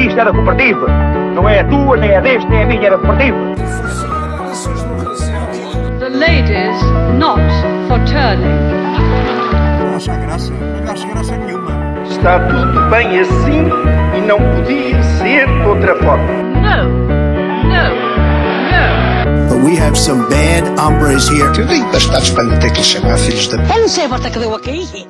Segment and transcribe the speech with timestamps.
[0.00, 0.86] Isto é da cooperativa.
[1.34, 3.36] Não é a tua, nem é deste, nem é a minha, é da cooperativa.
[5.98, 6.82] The ladies
[7.18, 7.40] not
[7.86, 8.58] for turning.
[9.78, 10.52] Não acha graça?
[10.52, 11.70] Não acha graça nenhuma.
[12.10, 13.68] Está tudo bem assim
[14.16, 16.32] e não podia ser de outra forma.
[16.54, 16.88] No,
[17.68, 17.84] no,
[18.70, 19.48] no.
[19.48, 21.52] But we have some bad hombres here.
[21.58, 23.58] Eu vim bastados para lhe ter que chamar filhos da.
[23.58, 25.06] Eu não sei a volta que deu aqui.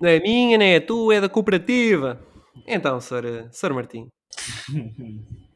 [0.00, 2.18] Não é minha, nem é tua, é da cooperativa.
[2.66, 3.48] Então, Sr.
[3.52, 3.74] Sr.
[3.74, 4.08] Martim.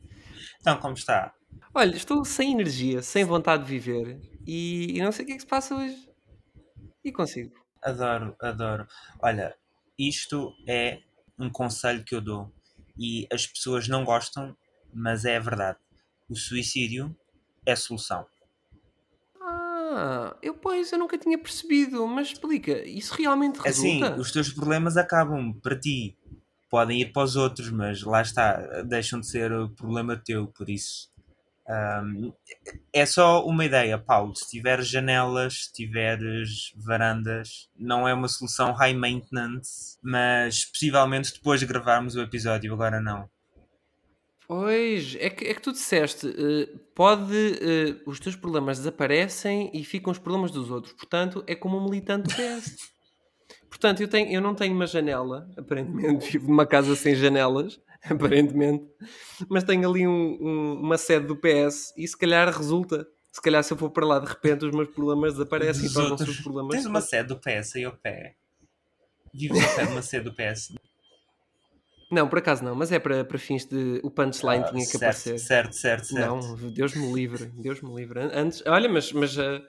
[0.60, 1.34] Então, como está?
[1.74, 5.36] Olha, estou sem energia, sem vontade de viver e, e não sei o que é
[5.36, 6.08] que se passa hoje.
[7.04, 7.52] E consigo.
[7.82, 8.86] Adoro, adoro.
[9.20, 9.56] Olha,
[9.98, 11.00] isto é
[11.38, 12.52] um conselho que eu dou
[12.96, 14.56] e as pessoas não gostam,
[14.94, 15.78] mas é a verdade.
[16.28, 17.16] O suicídio
[17.66, 18.24] é a solução.
[19.40, 24.20] Ah, eu pois, eu nunca tinha percebido, mas explica, isso realmente Assim, resulta?
[24.20, 26.16] os teus problemas acabam para ti.
[26.72, 30.70] Podem ir para os outros, mas lá está, deixam de ser o problema teu, por
[30.70, 31.10] isso.
[31.68, 32.32] ahm,
[32.92, 34.34] é só uma ideia, Paulo.
[34.34, 41.60] Se tiveres janelas, se tiveres varandas, não é uma solução high maintenance, mas possivelmente depois
[41.60, 43.28] de gravarmos o episódio, agora não.
[44.46, 49.84] Pois, é que, é que tu disseste, eh, pode, eh, os teus problemas desaparecem e
[49.84, 50.92] ficam os problemas dos outros.
[50.94, 52.76] Portanto, é como um militante do PS.
[53.72, 58.84] Portanto, eu, tenho, eu não tenho uma janela, aparentemente, vivo numa casa sem janelas, aparentemente,
[59.48, 63.06] mas tenho ali um- um- uma sede do PS e se calhar resulta.
[63.32, 66.28] Se calhar se eu for para lá de repente os meus problemas desaparecem e tornam-se
[66.28, 66.74] os problemas.
[66.74, 68.34] Tens uma sede do PS aí ao pé.
[69.32, 70.74] Vives ao pé de uma sede do PS.
[72.10, 74.00] Não, por acaso não, mas é para, para fins de.
[74.04, 75.38] O punchline Ah, tinha que certo, aparecer.
[75.38, 76.30] certo, certo, certo.
[76.30, 78.20] Não, Deus me livre, Deus me livre.
[78.20, 79.62] An- Antes, olha, mas, mas ah,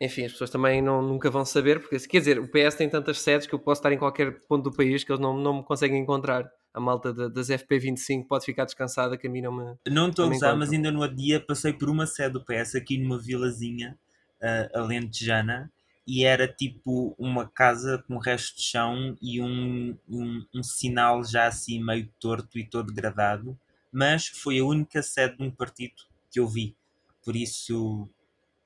[0.00, 3.20] enfim, as pessoas também não, nunca vão saber, porque quer dizer, o PS tem tantas
[3.20, 5.64] sedes que eu posso estar em qualquer ponto do país que eles não, não me
[5.64, 6.48] conseguem encontrar.
[6.72, 9.74] A malta da- das FP25 pode ficar descansada que a mim não me.
[9.88, 12.76] Não estou a gozar, mas ainda no outro dia passei por uma sede do PS
[12.76, 13.98] aqui numa vilazinha
[14.40, 15.72] uh, alentejana
[16.06, 21.46] e era tipo uma casa com resto de chão e um, um, um sinal já
[21.46, 23.58] assim meio torto e todo degradado,
[23.92, 25.94] mas foi a única sede de um partido
[26.30, 26.76] que eu vi.
[27.24, 28.08] Por isso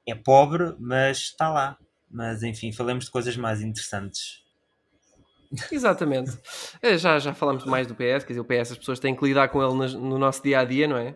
[0.06, 1.78] é pobre, mas está lá.
[2.10, 4.42] Mas enfim, falamos de coisas mais interessantes.
[5.70, 6.30] Exatamente.
[6.82, 9.24] Eh, Já, já falamos mais do PS, quer dizer, o PS as pessoas têm que
[9.24, 11.14] lidar com ele no nosso dia a dia, não é?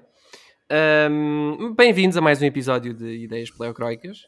[0.71, 4.27] Ahm, Bem-vindos a mais um episódio de Ideias Pleocroicas.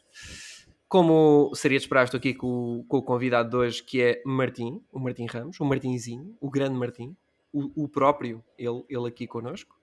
[0.87, 4.81] Como seria de esperar, estou aqui com, com o convidado de hoje, que é Martim,
[4.91, 7.15] o Martim Ramos, o Martinzinho, o grande Martim,
[7.53, 9.78] o, o próprio, ele, ele aqui connosco.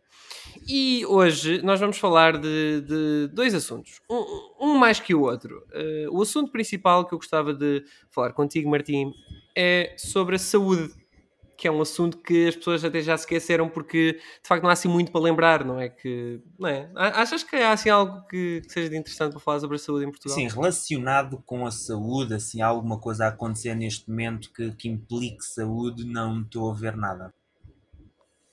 [0.68, 5.64] E hoje nós vamos falar de, de dois assuntos, um, um mais que o outro.
[5.72, 9.12] Eh, o assunto principal que eu gostava de falar contigo, Martim,
[9.56, 10.92] é sobre a saúde,
[11.56, 14.72] que é um assunto que as pessoas até já esqueceram porque de facto não há
[14.72, 15.88] assim muito para lembrar, não é?
[15.88, 16.90] Que, não é?
[16.94, 20.04] Achas que há assim algo que, que seja de interessante para falar sobre a saúde
[20.04, 20.36] em Portugal?
[20.36, 24.88] Sim, relacionado com a saúde, assim, há alguma coisa a acontecer neste momento que, que
[24.88, 27.32] implique saúde, não estou a ver nada.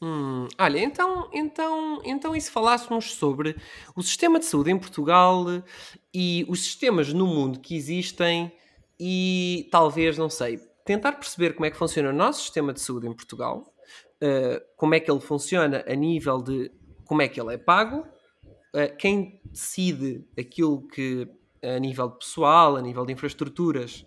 [0.05, 3.55] Hum, olha, então, então, então e se falássemos sobre
[3.95, 5.45] o sistema de saúde em Portugal
[6.13, 8.51] e os sistemas no mundo que existem
[8.99, 13.07] e talvez, não sei, tentar perceber como é que funciona o nosso sistema de saúde
[13.07, 13.73] em Portugal,
[14.19, 16.69] eh, como é que ele funciona a nível de
[17.05, 18.05] como é que ele é pago,
[18.73, 21.29] eh, quem decide aquilo que
[21.63, 24.05] a nível pessoal, a nível de infraestruturas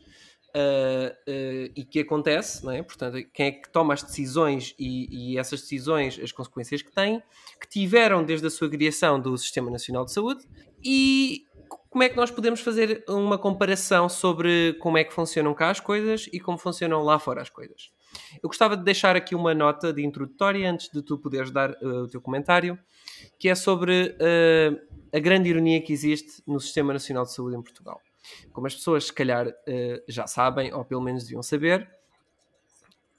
[0.56, 2.83] uh, e que acontece, não é?
[2.83, 7.22] Portanto, quem é que toma as decisões e, e essas decisões, as consequências que têm,
[7.61, 10.45] que tiveram desde a sua criação do Sistema Nacional de Saúde
[10.83, 11.45] e
[11.91, 15.81] como é que nós podemos fazer uma comparação sobre como é que funcionam cá as
[15.81, 17.91] coisas e como funcionam lá fora as coisas.
[18.43, 22.05] Eu gostava de deixar aqui uma nota de introdutória antes de tu poderes dar uh,
[22.05, 22.78] o teu comentário,
[23.39, 24.16] que é sobre
[25.12, 28.00] a grande ironia que existe no Sistema Nacional de Saúde em Portugal.
[28.53, 31.88] Como as pessoas, se calhar, uh, já sabem, ou pelo menos deviam saber,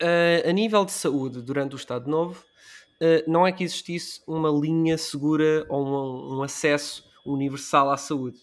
[0.01, 2.43] uh, a nível de saúde, durante o Estado Novo,
[3.01, 8.39] uh, não é que existisse uma linha segura ou um, um acesso universal à saúde,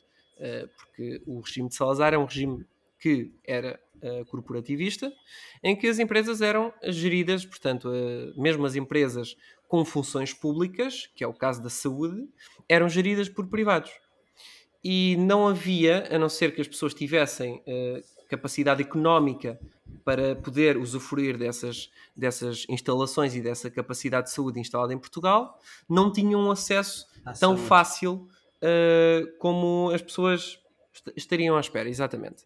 [0.76, 2.66] porque o regime de Salazar é um regime
[2.98, 3.80] que era
[4.30, 5.10] corporativista,
[5.62, 7.88] em que as empresas eram geridas, portanto,
[8.36, 12.28] mesmo as empresas com funções públicas, que é o caso da saúde,
[12.68, 13.90] eram geridas por privados
[14.84, 19.58] e não havia, a não ser que as pessoas tivessem uh, capacidade económica
[20.04, 25.58] para poder usufruir dessas, dessas instalações e dessa capacidade de saúde instalada em Portugal,
[25.88, 27.62] não tinham acesso À tão saúde.
[27.62, 28.28] fácil
[28.62, 30.58] uh, como as pessoas
[30.92, 32.44] est- estariam à espera, exatamente.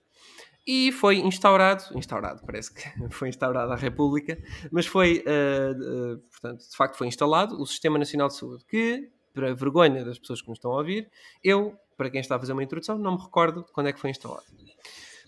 [0.67, 4.39] e foi instaurado, instaurado, parece que foi instaurada a República,
[4.71, 9.09] mas foi, uh, uh, portanto, de facto foi instalado o Sistema Nacional de Saúde, que,
[9.35, 11.11] para vergonha das pessoas que nos estão a ouvir,
[11.43, 14.09] eu, para quem está a fazer uma introdução, não me recordo quando é que foi
[14.09, 14.45] instalado.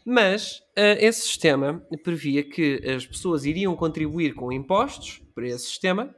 [0.07, 6.15] Mas uh, esse sistema previa que as pessoas iriam contribuir com impostos para esse sistema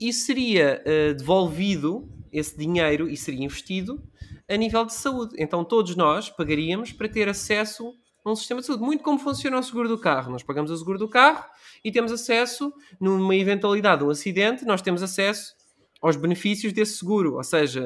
[0.00, 0.82] e seria
[1.16, 4.02] devolvido esse dinheiro e seria investido
[4.48, 5.36] a nível de saúde.
[5.38, 7.94] Então todos nós pagaríamos para ter acesso
[8.26, 8.82] um sistema de saúde.
[8.82, 10.32] Muito como funciona o seguro do carro.
[10.32, 11.44] Nós pagamos o seguro do carro
[11.84, 15.54] e temos acesso, numa eventualidade de um acidente, nós temos acesso
[16.00, 17.34] aos benefícios desse seguro.
[17.34, 17.84] Ou seja,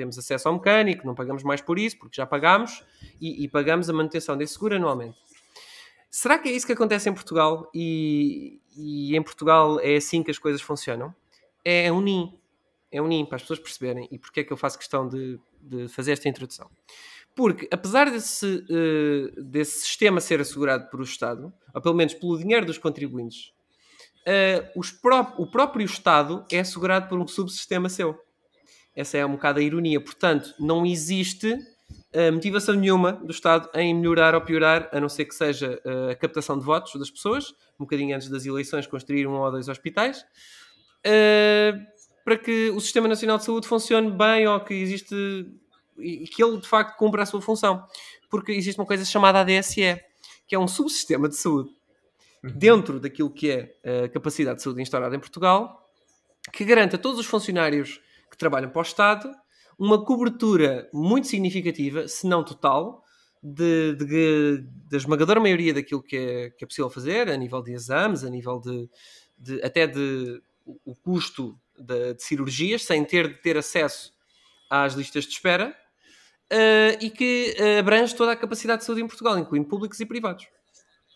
[0.00, 2.82] temos acesso ao mecânico, não pagamos mais por isso, porque já pagamos,
[3.20, 5.18] e, e pagamos a manutenção desse seguro anualmente.
[6.10, 7.70] Será que é isso que acontece em Portugal?
[7.74, 11.14] E, e em Portugal é assim que as coisas funcionam?
[11.62, 12.32] É um NIM.
[12.90, 14.08] É um NIM, para as pessoas perceberem.
[14.10, 16.70] E porquê é que eu faço questão de, de fazer esta introdução?
[17.36, 22.38] Porque, apesar desse, uh, desse sistema ser assegurado por o Estado, ou pelo menos pelo
[22.38, 23.52] dinheiro dos contribuintes,
[24.26, 28.18] uh, pró o próprio Estado é assegurado por um subsistema seu.
[28.94, 30.00] Essa é um bocado a ironia.
[30.00, 35.24] Portanto, não existe uh, motivação nenhuma do Estado em melhorar ou piorar, a não ser
[35.24, 39.34] que seja a captação de votos das pessoas, um bocadinho antes das eleições, construir um
[39.34, 40.24] ou dois hospitais,
[42.24, 45.14] para que o Sistema Nacional de Saúde funcione bem ou que existe
[45.98, 47.84] e que ele de facto cumpra a sua função.
[48.28, 50.00] Porque existe uma coisa chamada ADSE,
[50.46, 51.70] que é um subsistema de saúde
[52.42, 52.50] uhum.
[52.54, 55.88] dentro daquilo que é a capacidade de saúde instaurada em Portugal,
[56.52, 58.00] que garante a todos os funcionários
[58.40, 59.30] trabalham para o Estado
[59.78, 63.04] uma cobertura muito significativa, se não total,
[63.42, 67.72] de, de, da esmagadora maioria daquilo que é, que é possível fazer, a nível de
[67.72, 68.90] exames, a nível de,
[69.38, 70.42] de até de
[70.84, 74.12] o custo de, de, cirurgias, sem ter de ter acesso
[74.68, 75.74] às listas de espera,
[76.52, 80.04] uh, e que uh, abrange toda a capacidade de saúde em Portugal, incluindo públicos e
[80.04, 80.46] privados.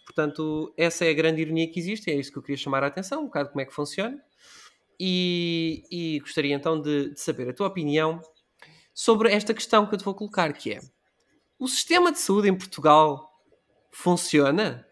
[0.07, 2.87] Portanto, essa é a grande ironia que existe, é isso que eu queria chamar a
[2.87, 4.19] atenção, um bocado como é que funciona.
[4.99, 8.21] E, e gostaria então de, de, saber a tua opinião
[8.93, 10.81] sobre esta questão que eu te vou colocar, que é
[11.59, 13.31] o sistema de saúde em Portugal
[13.93, 14.87] funciona?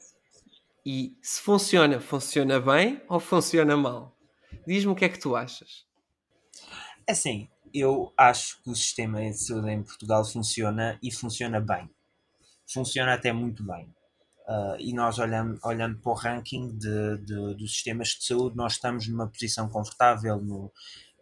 [0.85, 4.17] E se funciona, funciona bem ou funciona mal?
[4.67, 5.87] Diz-me o que é que tu achas.
[7.09, 11.91] Assim, eu acho que o sistema de saúde em Portugal funciona e funciona bem.
[12.67, 13.93] Funciona até muito bem.
[14.49, 18.73] Uh, e nós olhando, olhando para o ranking de, de, dos sistemas de saúde, nós
[18.73, 20.67] estamos numa posição confortável no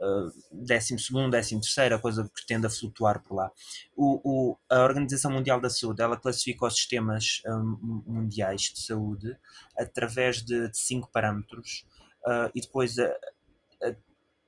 [0.00, 3.52] uh, 12, 13, a coisa que tende a flutuar por lá.
[3.94, 9.36] O, o, a Organização Mundial da Saúde ela classifica os sistemas um, mundiais de saúde
[9.78, 11.84] através de, de cinco parâmetros
[12.26, 13.12] uh, e depois uh,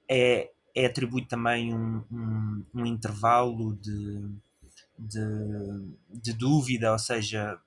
[0.09, 4.31] é é atribuído também um, um, um intervalo de,
[4.99, 7.59] de, de, dúvida, ou seja,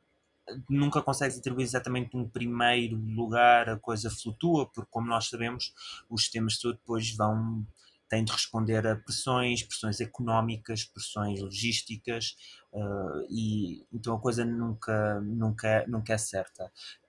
[0.69, 5.73] nunca consegues atribuir exatamente um primeiro lugar, a coisa flutua, porque como nós sabemos,
[6.09, 7.65] os sistemas de saúde depois vão
[8.07, 12.35] têm de responder a pressões, pressões económicas, pressões logísticas,
[12.71, 16.65] uh, e então a coisa nunca, nunca, nunca é certa.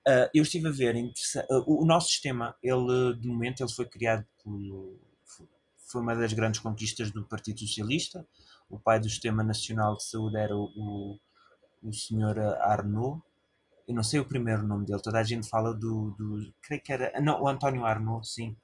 [0.09, 4.27] Uh, eu estive a ver, uh, o nosso sistema, ele de momento ele foi criado
[4.43, 4.99] pelo
[5.89, 8.27] foi uma das grandes conquistas do Partido Socialista.
[8.69, 11.19] O pai do Sistema Nacional de Saúde era o, o,
[11.89, 13.23] o senhor Arnaud.
[13.87, 16.11] Eu não sei o primeiro nome dele, toda a gente fala do.
[16.19, 17.21] do creio que era.
[17.21, 18.57] Não, o António Arnaud, sim.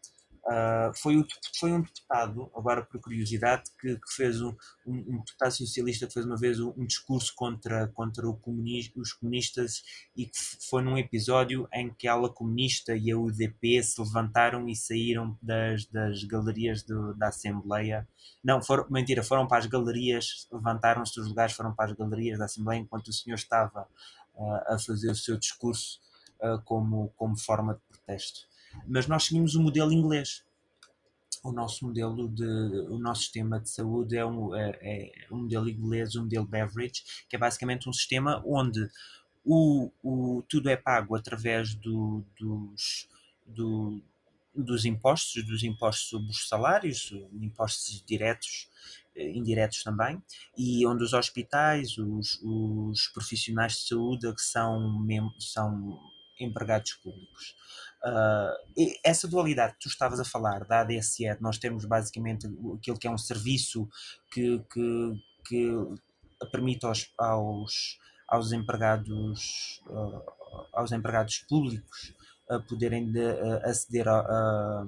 [0.44, 4.48] Uh, foi, o, foi um deputado, agora por curiosidade, que, que fez um,
[4.84, 9.84] um, um, deputado socialista que fez uma vez um, um discurso contra, contra os comunistas
[10.16, 10.36] e que
[10.68, 15.38] foi num episódio em que a ala comunista e a UDP se levantaram e saíram
[15.40, 18.06] das, das galerias do, da Assembleia.
[18.42, 22.46] Não, foram, mentira, foram para as galerias, levantaram-se dos lugares, foram para as galerias da
[22.46, 23.86] Assembleia enquanto o senhor estava
[24.34, 26.00] uh, a fazer o seu discurso
[26.40, 28.51] uh, como, como forma de protesto
[28.86, 30.44] mas nós seguimos o modelo inglês.
[31.42, 32.44] O nosso modelo de,
[32.88, 37.02] o nosso sistema de saúde é um, é, é um modelo inglês, um modelo Beveridge,
[37.28, 38.88] que é basicamente um sistema onde
[39.44, 43.08] o, o, tudo é pago através do, dos,
[43.44, 44.00] do,
[44.54, 48.68] dos impostos, dos impostos sobre os salários, impostos diretos,
[49.16, 50.22] eh, indiretos também,
[50.56, 55.04] e onde os hospitais, os, os profissionais de saúde que são,
[55.38, 55.98] são
[56.38, 57.56] empregados públicos.
[58.04, 63.06] Uh, essa dualidade que tu estavas a falar da ADSE, nós temos basicamente aquilo que
[63.06, 63.88] é um serviço
[64.32, 70.20] que, que, que permite aos, aos, aos empregados uh,
[70.72, 72.12] aos empregados públicos
[72.50, 73.24] uh, poderem de,
[73.64, 74.84] aceder a,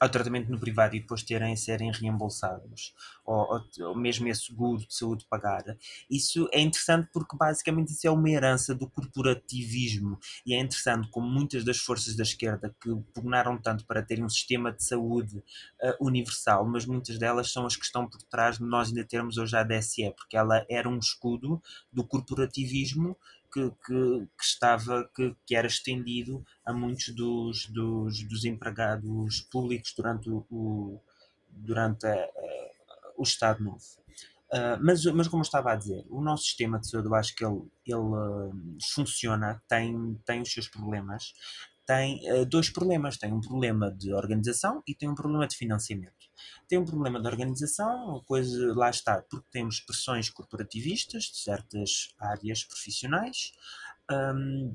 [0.00, 4.94] ao tratamento no privado e depois terem serem reembolsados, ou, ou, mesmo esse seguro de
[4.94, 5.62] saúde pagar,
[6.08, 10.18] isso é interessante porque basicamente isso é uma herança do corporativismo.
[10.46, 14.28] E é interessante como muitas das forças da esquerda que pugnaram tanto para terem um
[14.28, 18.64] sistema de saúde uh, universal, mas muitas delas são as que estão por trás de
[18.64, 21.60] nós ainda termos hoje a DSE, porque ela era um escudo
[21.92, 23.16] do corporativismo
[23.52, 29.92] que, que, que estava, que, que, era estendido a muitos dos, dos, dos empregados públicos
[29.96, 31.00] durante o,
[31.48, 32.28] durante a,
[33.16, 33.84] o Estado Novo.
[34.52, 37.36] Uh, mas, mas como eu estava a dizer, o nosso sistema de saúde, eu acho
[37.36, 38.52] que ele, ele uh,
[38.94, 41.32] funciona, tem, tem os seus problemas,
[41.90, 43.18] tem uh, dois problemas.
[43.18, 46.19] Tem um problema de organização e tem um problema de financiamento.
[46.68, 52.64] Tem um problema de organização, coisa lá está, porque temos pressões corporativistas de certas áreas
[52.64, 53.52] profissionais.
[54.10, 54.74] Um,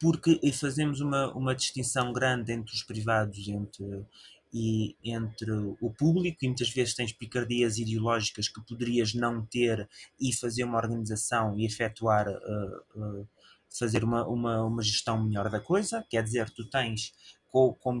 [0.00, 4.04] porque fazemos uma, uma distinção grande entre os privados entre,
[4.52, 5.50] e entre
[5.80, 9.88] o público, e muitas vezes tens picardias ideológicas que poderias não ter
[10.20, 13.28] e fazer uma organização e efetuar uh, uh,
[13.70, 17.12] fazer uma, uma, uma gestão melhor da coisa, quer dizer, tu tens
[17.50, 18.00] como,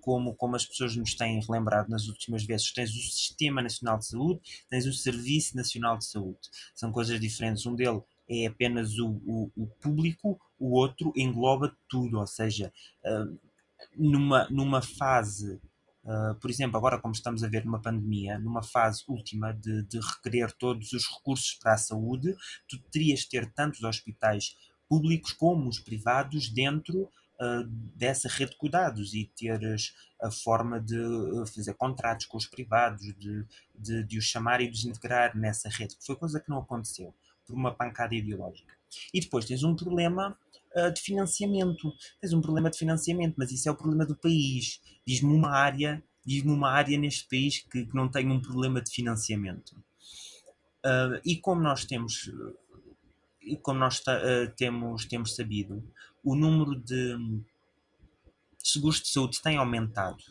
[0.00, 4.06] como, como as pessoas nos têm relembrado nas últimas vezes, tens o Sistema Nacional de
[4.06, 6.40] Saúde, tens o Serviço Nacional de Saúde.
[6.74, 7.64] São coisas diferentes.
[7.66, 12.72] Um deles é apenas o, o, o público, o outro engloba tudo, ou seja,
[13.04, 13.38] uh,
[13.96, 15.60] numa, numa fase
[16.02, 20.00] Uh, por exemplo, agora como estamos a ver numa pandemia, numa fase última de, de
[20.00, 22.34] requerer todos os recursos para a saúde,
[22.66, 24.56] tu terias de ter tantos hospitais
[24.88, 27.66] públicos como os privados dentro uh,
[27.96, 33.02] dessa rede de cuidados e teres a forma de ah, fazer contratos com os privados,
[33.16, 36.58] de, de, de os chamar e os integrar nessa rede, que foi coisa que não
[36.58, 37.14] aconteceu,
[37.46, 38.74] por uma pancada ideológica.
[39.14, 40.36] E depois tens um problema
[40.76, 41.92] uh, de financiamento.
[42.20, 44.80] Tens um problema de financiamento, mas isso é o problema do país.
[45.06, 48.90] Diz-me uma área, diz-me uma área neste país que, que, não tem um problema de
[48.90, 49.70] financiamento.
[50.84, 52.30] Uh, e como nós temos
[53.62, 55.82] como nós uh, temos, temos sabido,
[56.22, 57.16] o número de
[58.58, 60.22] seguros de saúde tem aumentado.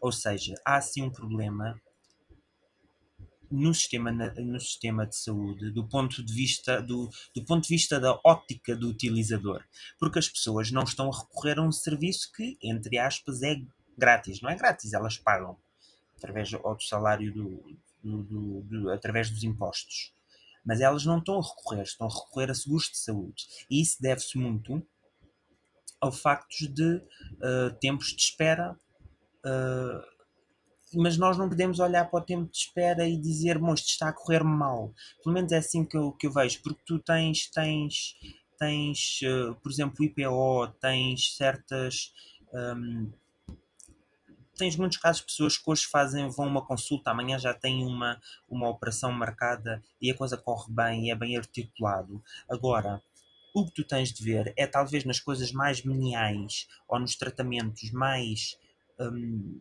[0.00, 1.80] Ou seja, há sim um problema
[3.50, 8.00] no sistema, no sistema de saúde do ponto de vista do, do ponto de vista
[8.00, 9.62] da ótica do utilizador
[9.98, 13.60] porque as pessoas não estão a recorrer a um serviço que entre aspas é
[13.98, 15.58] grátis não é grátis elas pagam
[16.16, 20.14] através do salário do, do, do, do através dos impostos
[20.64, 23.46] mas elas não estão a recorrer, estão a recorrer a seguros de saúde.
[23.68, 24.86] E isso deve-se muito
[26.02, 28.76] ao facto de uh, tempos de espera.
[29.46, 30.12] Uh,
[30.94, 34.08] mas nós não podemos olhar para o tempo de espera e dizer, bom, isto está
[34.08, 34.92] a correr mal.
[35.22, 38.14] Pelo menos é assim que eu, que eu vejo, porque tu tens, tens,
[38.58, 42.12] tens uh, por exemplo, o IPO, tens certas.
[42.52, 43.10] Um,
[44.58, 48.20] tens muitos casos de pessoas que hoje fazem, vão uma consulta, amanhã já têm uma,
[48.48, 52.22] uma operação marcada e a coisa corre bem e é bem articulado.
[52.50, 53.02] Agora,
[53.54, 57.90] o que tu tens de ver é talvez nas coisas mais meniais ou nos tratamentos
[57.90, 58.56] mais
[58.98, 59.60] hum,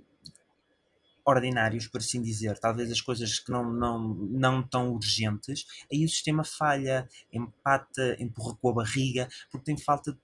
[1.26, 6.10] ordinários, por assim dizer, talvez as coisas que não, não, não tão urgentes, aí o
[6.10, 10.18] sistema falha, empata, empurra com a barriga, porque tem falta,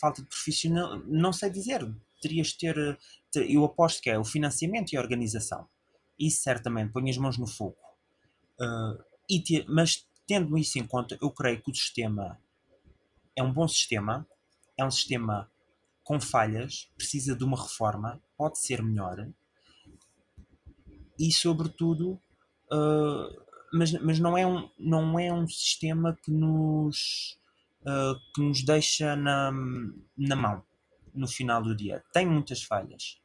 [0.00, 1.88] falta de profissional, não sei dizer,
[2.20, 2.98] terias de ter,
[3.34, 5.68] eu aposto que é o financiamento e a organização.
[6.18, 7.76] Isso certamente, põe as mãos no fogo.
[8.60, 12.38] Uh, te, mas tendo isso em conta, eu creio que o sistema
[13.36, 14.26] é um bom sistema,
[14.78, 15.50] é um sistema
[16.04, 19.26] com falhas, precisa de uma reforma, pode ser melhor
[21.18, 22.20] e, sobretudo,
[22.72, 27.38] uh, mas, mas não, é um, não é um sistema que nos,
[27.82, 29.52] uh, que nos deixa na,
[30.16, 30.62] na mão
[31.14, 32.02] no final do dia.
[32.12, 33.20] Tem muitas falhas,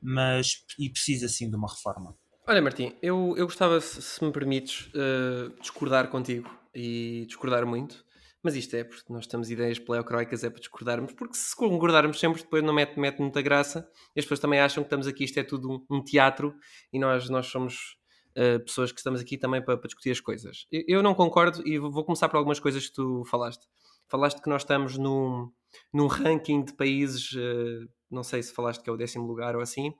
[0.00, 2.16] mas e precisa sim de uma reforma.
[2.46, 8.04] Olha, Martim, eu, eu gostava, se me permites, uh, discordar contigo e discordar muito,
[8.42, 12.42] mas isto é porque nós temos ideias pleocroicas, é para discordarmos, porque se concordarmos sempre,
[12.42, 15.38] depois não mete, mete muita graça, e as pessoas também acham que estamos aqui, isto
[15.38, 16.54] é tudo um, um teatro,
[16.92, 17.96] e nós, nós somos
[18.36, 20.66] uh, pessoas que estamos aqui também para, para discutir as coisas.
[20.72, 23.66] Eu, eu, não concordo, e vou começar por algumas coisas que tu falaste.
[24.08, 25.50] Falaste que nós estamos num,
[25.92, 29.62] num ranking de países, uh, não sei se falaste que é o décimo lugar ou
[29.62, 29.94] assim,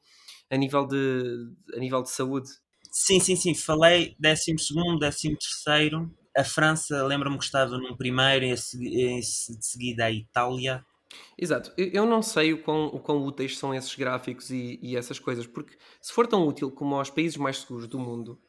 [0.51, 2.51] a nível de, a nível de saúde.
[2.91, 6.13] Sim, sim, sim, falei décimo segundo, décimo terceiro.
[6.37, 9.23] A França, lembro-me que estava num primeiro, e de
[9.67, 10.85] seguida a Itália.
[11.37, 15.19] Exato, eu não sei o quão, o quão úteis são esses gráficos e, e essas
[15.19, 18.41] coisas, porque se for tão útil como aos países mais seguros do mundo,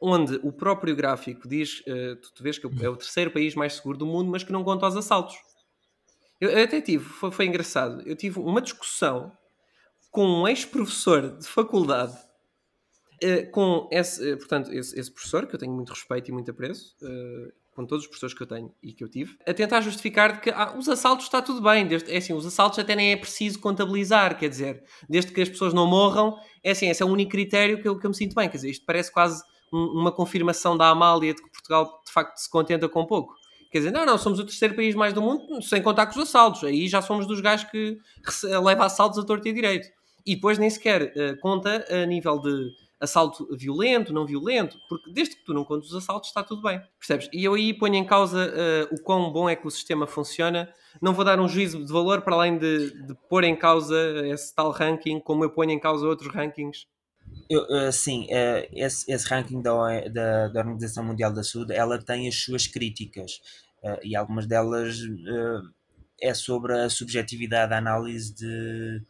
[0.00, 3.96] onde o próprio gráfico diz, uh, tu, vês que é o terceiro país mais seguro
[3.96, 5.36] do mundo, mas que não conta aos assaltos.
[6.40, 9.32] Eu, eu até tive, foi, foi, engraçado, eu tive uma discussão
[10.10, 12.16] com um ex-professor de faculdade,
[13.24, 16.50] uh, com esse, uh, portanto, esse, esse, professor, que eu tenho muito respeito e muito
[16.50, 16.94] apreço,
[17.74, 20.40] com todos os professores que eu tenho e que eu tive, a tentar justificar de
[20.40, 23.16] que ah, os assaltos está tudo bem, desde, é assim, os assaltos até nem é
[23.16, 27.08] preciso contabilizar, quer dizer, desde que as pessoas não morram, é assim, esse é o
[27.08, 30.00] único critério que eu, que eu me sinto bem, quer dizer, isto parece quase um,
[30.00, 33.34] uma confirmação da Amália de que Portugal de facto se contenta com pouco.
[33.70, 36.28] Quer dizer, não, não, somos o terceiro país mais do mundo, sem contar com os
[36.28, 36.62] assaltos.
[36.62, 37.98] Aí já somos dos gajos que
[38.62, 39.88] leva assaltos a torto e a direito.
[40.24, 45.36] E depois nem sequer uh, conta a nível de assalto violento, não violento, porque desde
[45.36, 47.28] que tu não contes os assaltos está tudo bem, percebes?
[47.32, 50.72] E eu aí ponho em causa uh, o quão bom é que o sistema funciona.
[51.02, 53.96] Não vou dar um juízo de valor para além de, de pôr em causa
[54.26, 56.86] esse tal ranking, como eu ponho em causa outros rankings.
[57.50, 59.72] Eu, uh, sim, uh, esse, esse, ranking da,
[60.08, 63.40] da, da, Organização Mundial da Saúde, ela tem as suas críticas
[64.02, 64.98] e algumas delas
[66.18, 69.02] é sobre a subjetividade da análise de,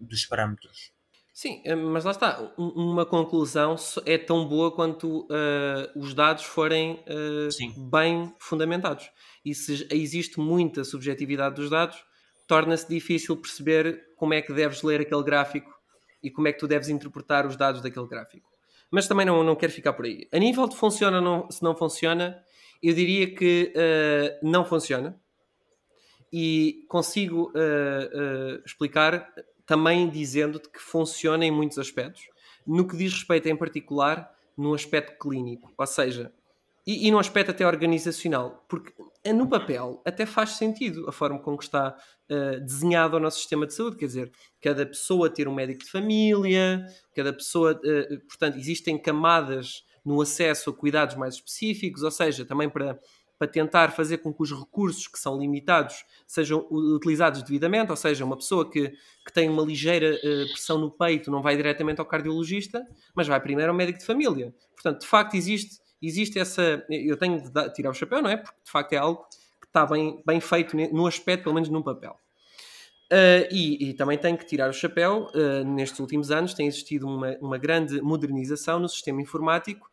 [0.00, 0.93] dos parâmetros.
[1.34, 2.54] Sim, eh, mas lá está.
[2.56, 3.74] Uma conclusão
[4.06, 9.10] é tão boa quanto uh, os dados forem uh, bem fundamentados.
[9.44, 11.96] E se existe muita subjetividade dos dados,
[12.46, 15.74] torna-se difícil perceber como é que deves ler aquele gráfico
[16.22, 18.48] e como é que tu deves interpretar os dados daquele gráfico.
[18.88, 20.28] Mas também não, não quero ficar por aí.
[20.32, 22.40] A nível de funciona ou não, se não funciona,
[22.80, 25.20] eu diria que uh, não funciona.
[26.32, 27.52] E consigo
[28.64, 29.32] explicar
[29.66, 32.22] também dizendo-te que funciona em muitos aspectos,
[32.66, 36.32] no que diz respeito em particular no aspecto clínico, ou seja,
[36.86, 38.92] e, e no aspecto até organizacional, porque
[39.32, 41.96] no papel até faz sentido a forma como está
[42.30, 45.90] uh, desenhado o nosso sistema de saúde, quer dizer, cada pessoa ter um médico de
[45.90, 52.44] família, cada pessoa, uh, portanto, existem camadas no acesso a cuidados mais específicos, ou seja,
[52.44, 52.98] também para
[53.38, 58.24] para tentar fazer com que os recursos que são limitados sejam utilizados devidamente, ou seja,
[58.24, 62.06] uma pessoa que, que tem uma ligeira uh, pressão no peito não vai diretamente ao
[62.06, 64.54] cardiologista, mas vai primeiro ao médico de família.
[64.74, 66.84] Portanto, de facto, existe, existe essa.
[66.88, 68.36] Eu tenho de dar, tirar o chapéu, não é?
[68.36, 69.24] Porque de facto é algo
[69.60, 72.16] que está bem, bem feito no aspecto, pelo menos num papel.
[73.12, 77.06] Uh, e, e, também tenho que tirar o chapéu, uh, nestes últimos anos tem existido
[77.06, 79.88] uma, uma grande modernização no sistema informático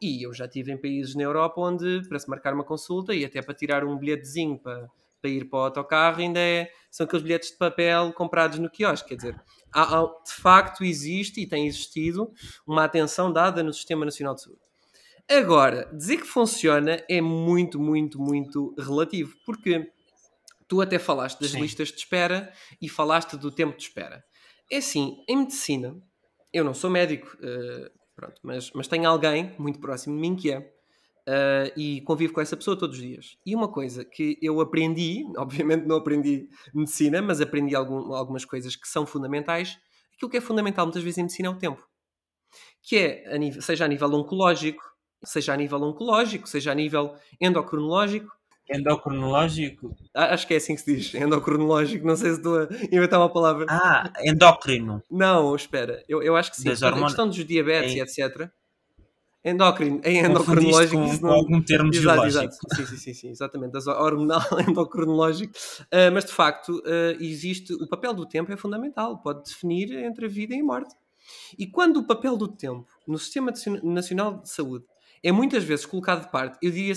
[0.00, 3.24] e eu já estive em países na Europa onde, para se marcar uma consulta e
[3.24, 4.88] até para tirar um bilhetezinho para,
[5.20, 9.10] para ir para o autocarro, ainda é, são aqueles bilhetes de papel comprados no quiosque.
[9.10, 9.40] Quer dizer,
[9.72, 12.32] há, há, de facto existe e tem existido
[12.66, 14.60] uma atenção dada no Sistema Nacional de Saúde.
[15.28, 19.92] Agora, dizer que funciona é muito, muito, muito relativo, porque
[20.66, 21.60] tu até falaste das Sim.
[21.60, 24.24] listas de espera e falaste do tempo de espera.
[24.70, 25.96] É assim, em medicina,
[26.52, 30.52] eu não sou médico, uh, Pronto, mas, mas tenho alguém muito próximo de mim que
[30.52, 30.58] é.
[30.58, 33.38] Uh, e convivo com essa pessoa todos os dias.
[33.46, 38.76] E uma coisa que eu aprendi, obviamente não aprendi medicina, mas aprendi algum, algumas coisas
[38.76, 39.78] que são fundamentais.
[40.14, 41.82] Aquilo que é fundamental muitas vezes em medicina é o tempo.
[42.82, 44.82] Que é, a nível, seja a nível oncológico,
[45.24, 48.30] seja a nível oncológico, seja a nível endocrinológico,
[48.70, 49.96] Endocrinológico?
[50.14, 52.06] Acho que é assim que se diz, endocrinológico.
[52.06, 53.66] Não sei se estou a inventar uma palavra.
[53.68, 55.02] Ah, endócrino.
[55.10, 56.04] Não, espera.
[56.08, 56.68] Eu, eu acho que sim.
[56.68, 58.50] Das a questão dos diabetes e etc.
[59.42, 61.02] Endócrino, em endocrinológico.
[61.02, 62.54] Com, com algum termo exato, exato.
[62.76, 63.72] Sim, sim, sim, sim, exatamente.
[63.72, 65.54] Das hormonal, endocrinológico.
[65.84, 67.72] Uh, mas de facto, uh, existe.
[67.72, 69.18] O papel do tempo é fundamental.
[69.18, 70.94] Pode definir entre a vida e a morte.
[71.58, 73.52] E quando o papel do tempo no Sistema
[73.82, 74.84] Nacional de Saúde
[75.22, 76.94] é muitas vezes colocado de parte, eu diria,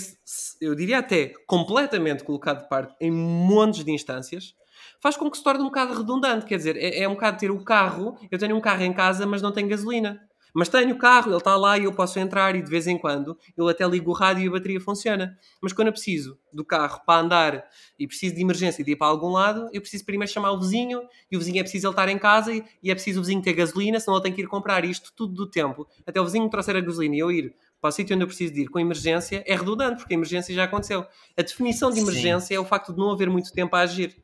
[0.60, 4.54] eu diria até completamente colocado de parte em montes de instâncias,
[5.00, 6.46] faz com que se torne um bocado redundante.
[6.46, 9.26] Quer dizer, é, é um bocado ter o carro, eu tenho um carro em casa,
[9.26, 10.20] mas não tenho gasolina.
[10.56, 12.96] Mas tenho o carro, ele está lá e eu posso entrar e de vez em
[12.96, 15.36] quando eu até ligo o rádio e a bateria funciona.
[15.60, 17.64] Mas quando eu preciso do carro para andar
[17.98, 21.02] e preciso de emergência de ir para algum lado, eu preciso primeiro chamar o vizinho
[21.28, 23.52] e o vizinho é preciso ele estar em casa e, é preciso o vizinho ter
[23.52, 25.88] gasolina, senão ele tem que ir comprar isto tudo do tempo.
[26.06, 27.52] Até o vizinho me trouxer a gasolina e eu ir
[27.84, 30.54] para o sítio onde eu preciso de ir com emergência é redundante, porque a emergência
[30.54, 31.06] já aconteceu.
[31.36, 32.54] A definição de emergência Sim.
[32.54, 34.16] é o facto de não haver muito tempo a agir.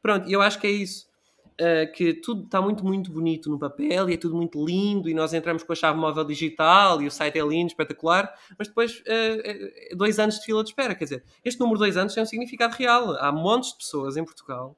[0.00, 1.12] Pronto, eu acho que é isso.
[1.60, 5.12] Uh, que tudo está muito, muito bonito no papel e é tudo muito lindo e
[5.12, 9.00] nós entramos com a chave móvel digital e o site é lindo, espetacular, mas depois
[9.00, 10.94] uh, dois anos de fila de espera.
[10.94, 13.14] Quer dizer, este número de dois anos tem um significado real.
[13.18, 14.74] Há montes de pessoas em Portugal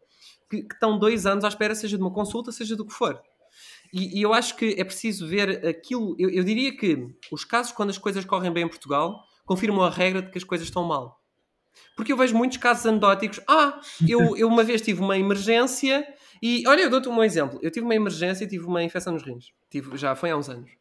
[0.50, 3.22] que, que estão dois anos à espera, seja de uma consulta, seja do que for.
[3.94, 6.16] E, e, eu acho que é preciso ver aquilo.
[6.18, 9.88] Eu, eu, diria que os casos, quando as coisas correm bem em Portugal, confirmam a
[9.88, 11.20] regra de que as coisas estão mal.
[11.96, 13.38] Porque eu vejo muitos casos anedóticos.
[13.46, 16.04] Ah, eu, eu uma vez tive uma emergência
[16.42, 16.66] e.
[16.66, 17.60] Olha, eu dou-te um exemplo.
[17.62, 19.52] Eu tive uma emergência e tive uma infecção nos rins.
[19.70, 20.72] Tive, já foi há uns anos.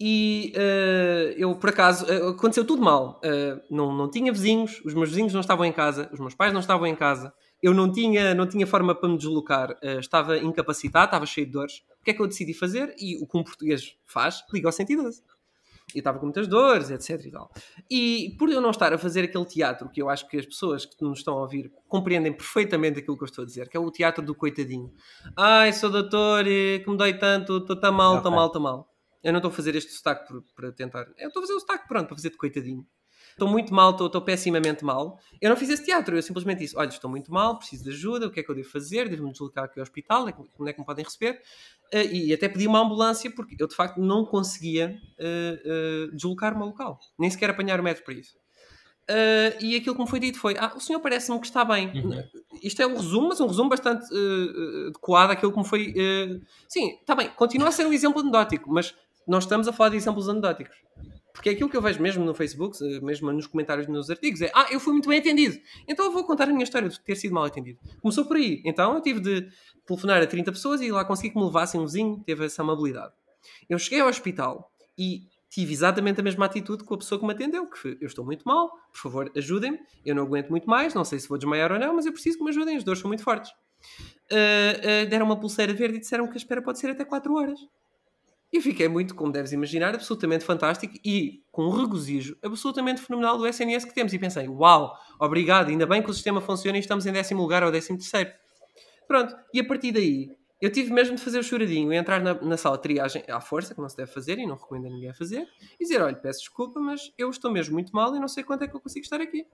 [0.00, 3.20] E uh, eu, por acaso, uh, aconteceu tudo mal.
[3.22, 6.50] Uh, não, não tinha vizinhos, os meus vizinhos não estavam em casa, os meus pais
[6.50, 7.30] não estavam em casa
[7.62, 11.82] eu não tinha, não tinha forma para me deslocar, estava incapacitado, estava cheio de dores,
[12.04, 12.94] O que é que eu decidi fazer?
[12.98, 15.22] E o que um português faz, liga ao 112.
[15.94, 17.50] Eu estava com muitas dores, etc e tal.
[17.90, 20.84] E por eu não estar a fazer aquele teatro, que eu acho que as pessoas
[20.84, 23.80] que nos estão a ouvir compreendem perfeitamente aquilo que eu estou a dizer, que é
[23.80, 24.92] o teatro do coitadinho.
[25.34, 28.94] Ai, sou doutor, que me dói tanto, estou tão mal, tão mal, tão mal.
[29.22, 31.06] Eu não estou a fazer este sotaque para tentar.
[31.16, 32.86] Eu estou a fazer o sotaque, pronto, para fazer de coitadinho.
[33.34, 35.18] Estou muito mal, estou, estou pessimamente mal.
[35.40, 38.26] Eu não fiz esse teatro, eu simplesmente disse: Olha, estou muito mal, preciso de ajuda,
[38.28, 39.08] o que é que eu devo fazer?
[39.08, 41.40] Devo-me deslocar aqui ao hospital, é que- onde é que me podem receber?
[41.92, 46.60] Eh, e até pedi uma ambulância, porque eu de facto não conseguia eh, eh, deslocar-me
[46.62, 48.36] ao local, nem sequer apanhar o metro para isso.
[49.08, 51.88] Eh, e aquilo que me foi dito foi: Ah, o senhor parece-me que está bem.
[51.88, 52.22] Uhum.
[52.62, 55.92] Isto é um resumo, mas um resumo bastante eh, adequado àquilo que me foi.
[55.96, 58.94] eh, Sim, está bem, continua a ser um exemplo anedótico, mas
[59.26, 60.76] nós estamos a falar de exemplos anedóticos.
[61.34, 64.08] Porque é aquilo que eu vejo mesmo no Facebook, eh, mesmo nos comentários dos meus
[64.08, 65.58] artigos, é Ah, eu fui muito bem atendido.
[65.86, 67.80] Então eu vou contar a minha história de ter sido mal atendido.
[68.00, 68.62] Começou por aí.
[68.64, 69.48] Então eu tive de
[69.84, 73.12] telefonar a 30 pessoas e lá consegui que me levassem um vizinho, teve essa amabilidade.
[73.68, 77.32] Eu cheguei ao hospital e tive exatamente a mesma atitude com a pessoa que me
[77.32, 80.94] atendeu, que foi, eu estou muito mal, por favor, ajudem-me, eu não aguento muito mais,
[80.94, 83.00] não sei se vou desmaiar ou não, mas eu preciso que me ajudem, as dores
[83.00, 83.52] são muito fortes.
[84.32, 87.32] Uh, uh, deram uma pulseira verde e disseram que a espera pode ser até 4
[87.34, 87.60] horas.
[88.54, 93.48] E fiquei muito, como deves imaginar, absolutamente fantástico e com um regozijo absolutamente fenomenal do
[93.48, 94.12] SNS que temos.
[94.12, 97.64] E pensei, uau, obrigado, ainda bem que o sistema funciona e estamos em décimo lugar
[97.64, 98.30] ou décimo terceiro.
[99.08, 102.34] Pronto, e a partir daí, eu tive mesmo de fazer o choradinho e entrar na,
[102.34, 104.90] na sala de triagem à força, que não se deve fazer e não recomendo a
[104.90, 105.48] ninguém fazer,
[105.80, 108.62] e dizer, olha, peço desculpa, mas eu estou mesmo muito mal e não sei quanto
[108.62, 109.44] é que eu consigo estar aqui.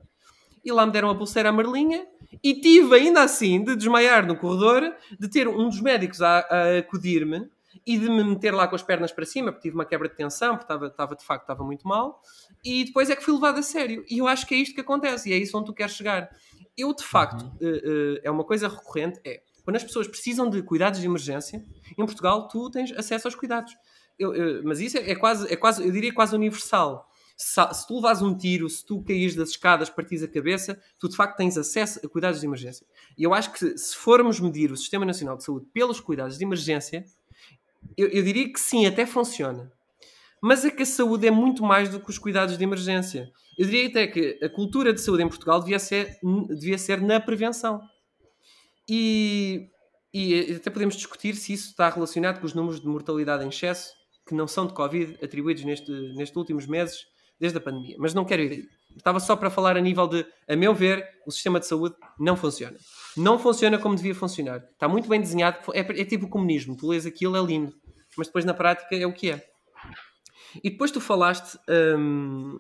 [0.63, 2.07] E lá me deram a pulseira amarelinha
[2.45, 6.79] e tive ainda assim de desmaiar no corredor, de ter um dos médicos a, a
[6.81, 7.49] acudir-me
[7.87, 10.15] e de me meter lá com as pernas para cima, porque tive uma quebra de
[10.15, 12.21] tensão, porque estava, estava de facto estava muito mal,
[12.65, 14.05] e depois é que fui levado a sério.
[14.09, 16.31] E eu acho que é isto que acontece, e é isso onde tu queres chegar.
[16.77, 20.63] Eu, de facto, uh, uh, é uma coisa recorrente, é quando as pessoas precisam de
[20.63, 23.73] cuidados de emergência, em Portugal tu tens acesso aos cuidados.
[24.19, 27.07] Eu, eu, mas isso é, é, quase, é quase, eu diria quase universal.
[27.37, 31.09] Se, se tu levas um tiro, se tu caís das escadas, partis a cabeça, tu
[31.09, 32.87] de facto tens acesso a cuidados de emergência.
[33.17, 36.45] E eu acho que se formos medir o Sistema Nacional de Saúde pelos cuidados de
[36.45, 37.05] emergência,
[37.97, 39.71] eu, eu, diria que sim, até funciona.
[40.43, 43.31] Mas é que a saúde é muito mais do que os cuidados de emergência.
[43.59, 47.21] Eu diria até que a cultura de saúde em Portugal devia ser, devia ser na
[47.21, 47.81] prevenção.
[48.89, 49.69] E,
[50.15, 53.93] e até podemos discutir se isso está relacionado com os números de mortalidade em excesso,
[54.27, 57.07] que não são de Covid, atribuídos neste, nestes últimos meses,
[57.39, 57.97] desde a pandemia.
[57.99, 58.69] Mas não quero ir aí.
[58.97, 62.37] Estava só para falar a nível de, a meu ver, o sistema de saúde não
[62.37, 62.77] funciona.
[63.17, 64.59] Não funciona como devia funcionar.
[64.73, 65.59] Está muito bem desenhado.
[65.73, 66.77] É, é tipo o comunismo.
[66.77, 67.75] Tu lês aquilo, é lindo.
[68.17, 69.51] Mas depois na prática é o que é.
[70.63, 71.59] E depois tu falaste.
[71.69, 72.59] Hum,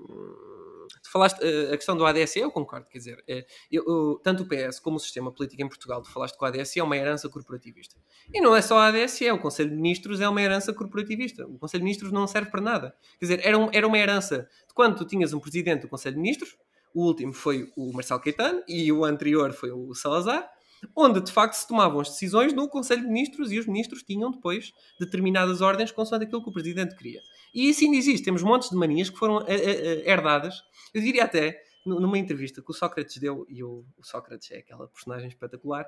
[1.02, 2.86] tu falaste uh, a questão do ADSE, eu concordo.
[2.88, 3.44] Quer dizer, eu,
[3.86, 6.78] eu, tanto o PS como o sistema político em Portugal, tu falaste que o ADSE
[6.78, 7.96] é uma herança corporativista.
[8.32, 11.46] E não é só a ADSE, o Conselho de Ministros é uma herança corporativista.
[11.46, 12.94] O Conselho de Ministros não serve para nada.
[13.18, 16.14] Quer dizer, era, um, era uma herança de quando tu tinhas um presidente do Conselho
[16.14, 16.56] de Ministros,
[16.94, 20.48] o último foi o Marcelo Caetano e o anterior foi o Salazar,
[20.96, 24.30] onde de facto se tomavam as decisões no Conselho de Ministros e os ministros tinham
[24.30, 27.20] depois determinadas ordens consoante aquilo que o presidente queria.
[27.54, 28.24] E isso ainda existe.
[28.24, 30.62] Temos montes de manias que foram a, a, a, herdadas.
[30.94, 34.88] Eu diria até, numa entrevista que o Sócrates deu, e o, o, Sócrates é aquela
[34.88, 35.86] personagem espetacular,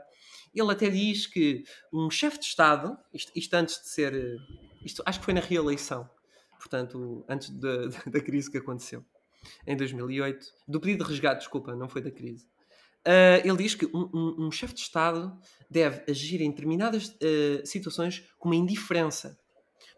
[0.55, 4.37] ele até diz que um chefe de Estado, isto, isto, antes de ser.
[4.85, 6.09] Isto acho que foi na reeleição,
[6.59, 9.05] portanto, antes da, da crise que aconteceu,
[9.67, 12.47] em 2008, do pedido de resgate, desculpa, não foi da crise.
[13.07, 15.37] Uh, ele diz que um, um, um chefe de Estado
[15.69, 19.37] deve agir em determinadas uh, situações com uma indiferença.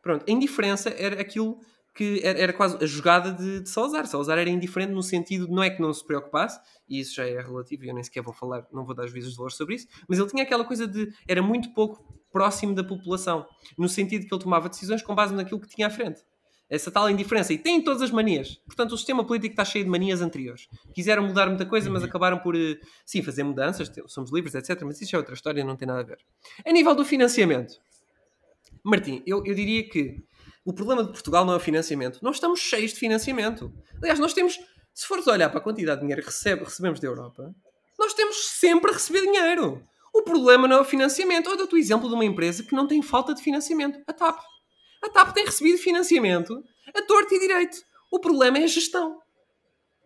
[0.02, 1.58] Pronto, a indiferença era aquilo
[1.94, 4.06] que era, era quase a jogada de, de, Salazar.
[4.06, 7.26] Salazar era indiferente no sentido de não é que não se preocupasse, e isso já
[7.26, 9.76] é relativo, e eu nem sequer vou falar, não vou dar juízos de valor sobre
[9.76, 12.02] isso, mas ele tinha aquela coisa de era muito pouco
[12.32, 13.46] próximo da população,
[13.78, 16.20] no sentido que ele tomava decisões com base naquilo que tinha à frente.
[16.68, 17.52] Essa tal indiferença.
[17.52, 18.60] E tem todas as manias.
[18.66, 20.68] Portanto, o sistema político está cheio de manias anteriores.
[20.94, 22.54] Quiseram mudar muita coisa, mas acabaram por,
[23.04, 24.82] sim, fazer mudanças, somos livres, etc.
[24.82, 26.18] Mas isso é outra história, não tem nada a ver.
[26.64, 27.80] A nível do financiamento,
[28.82, 30.22] Martim, eu, eu diria que
[30.64, 32.18] o problema de Portugal não é o financiamento.
[32.22, 33.72] Nós estamos cheios de financiamento.
[33.98, 34.58] Aliás, nós temos,
[34.94, 37.54] se fores olhar para a quantidade de dinheiro que recebe, recebemos da Europa,
[37.98, 39.82] nós temos sempre a receber dinheiro.
[40.12, 41.50] O problema não é o financiamento.
[41.50, 44.00] Eu dou-te o exemplo de uma empresa que não tem falta de financiamento.
[44.06, 44.40] A TAP.
[45.04, 46.64] A TAP tem recebido financiamento
[46.94, 47.76] a torto e direito.
[48.10, 49.20] O problema é a gestão.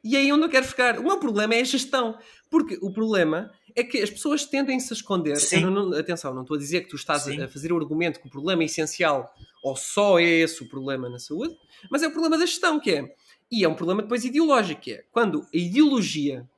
[0.03, 0.99] E é aí onde eu quero ficar.
[0.99, 2.19] O meu problema é a gestão.
[2.51, 5.37] Porque o problema é que as pessoas tendem -se a esconder.
[5.61, 7.41] Não, não, atenção, não estou a dizer que tu estás Sim.
[7.41, 9.33] a fazer o argumento que o problema é essencial
[9.63, 11.57] ou só é esse o problema na saúde,
[11.91, 13.15] mas é o problema da gestão que é.
[13.51, 16.49] E é um problema depois ideológico, que é quando a ideologia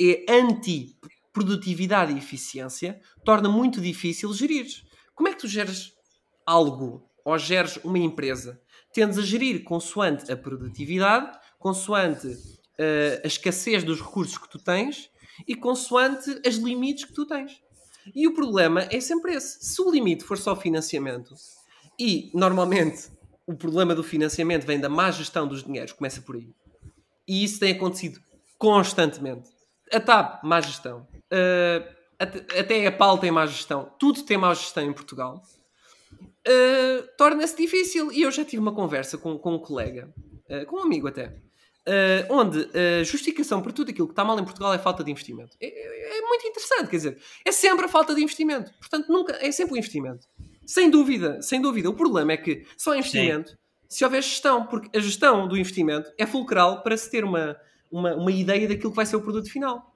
[0.00, 4.66] é anti-produtividade e eficiência, torna muito difícil gerir.
[5.14, 5.94] Como é que tu geres
[6.46, 8.60] algo ou geres uma empresa,
[8.92, 15.10] tendes a gerir consoante a produtividade, consoante uh, a escassez dos recursos que tu tens
[15.46, 17.60] e consoante as limites que tu tens.
[18.14, 19.62] E o problema é sempre esse.
[19.62, 21.34] Se o limite for só financiamento,
[21.98, 23.10] e normalmente
[23.46, 26.50] o problema do financiamento vem da má gestão dos dinheiros, começa por aí.
[27.26, 28.20] E isso tem acontecido
[28.56, 29.50] constantemente.
[29.92, 31.06] A TAP, má gestão.
[31.30, 31.98] Uh,
[32.58, 33.92] até a PAL tem má gestão.
[33.98, 35.42] Tudo tem má gestão em Portugal.
[36.48, 38.10] Uh, torna-se difícil.
[38.10, 40.12] E eu já tive uma conversa com, com um colega,
[40.48, 41.36] uh, com um amigo até,
[41.88, 45.10] Uh, onde a justificação por tudo aquilo que está mal em Portugal é falta de
[45.10, 45.56] investimento.
[45.58, 48.70] É, é, é, muito interessante, quer dizer, é sempre a falta de investimento.
[48.78, 50.26] Portanto, nunca é sempre o investimento.
[50.66, 51.88] Sem dúvida, sem dúvida.
[51.88, 53.56] O problema é que só investimento Sim.
[53.88, 57.56] se houver gestão, porque a gestão do investimento é fulcral para se ter uma,
[57.90, 59.94] uma, uma ideia daquilo que vai ser o produto final.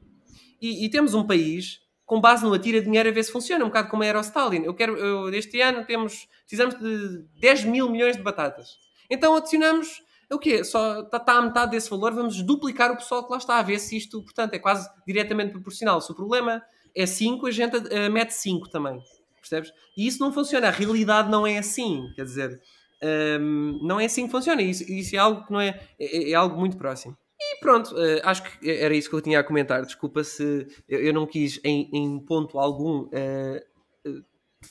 [0.62, 1.80] E, e temos um país
[2.12, 4.64] com base no atira dinheiro a ver se funciona, um bocado como era o Stalin.
[4.64, 8.76] Eu quero, eu, este ano temos, precisamos de 10 mil milhões de batatas.
[9.08, 10.62] Então adicionamos o quê?
[10.62, 13.62] Só está tá a metade desse valor, vamos duplicar o pessoal que lá está, a
[13.62, 16.02] ver se isto, portanto, é quase diretamente proporcional.
[16.02, 16.62] Se o problema
[16.94, 19.00] é 5, a gente uh, mete 5 também,
[19.40, 19.72] percebes?
[19.96, 22.60] E isso não funciona, a realidade não é assim, quer dizer,
[23.02, 26.32] um, ehm, não é assim que funciona, isso, isso é algo que não é, é,
[26.32, 27.16] é algo muito próximo.
[27.62, 29.86] Pronto, uh, acho que era isso que eu tinha a comentar.
[29.86, 34.24] Desculpa se eu, eu não quis, em, em ponto algum, uh,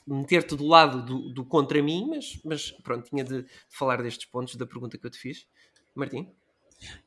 [0.05, 4.55] meter-te do lado do, do, contra mim, mas, mas pronto, tinha de, falar destes pontos
[4.55, 5.47] da pergunta que eu te fiz.
[5.95, 6.29] Martim?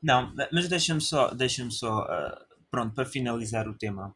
[0.01, 2.07] Não, mas deixa-me só, deixa só
[2.71, 4.15] pronto, para finalizar o tema,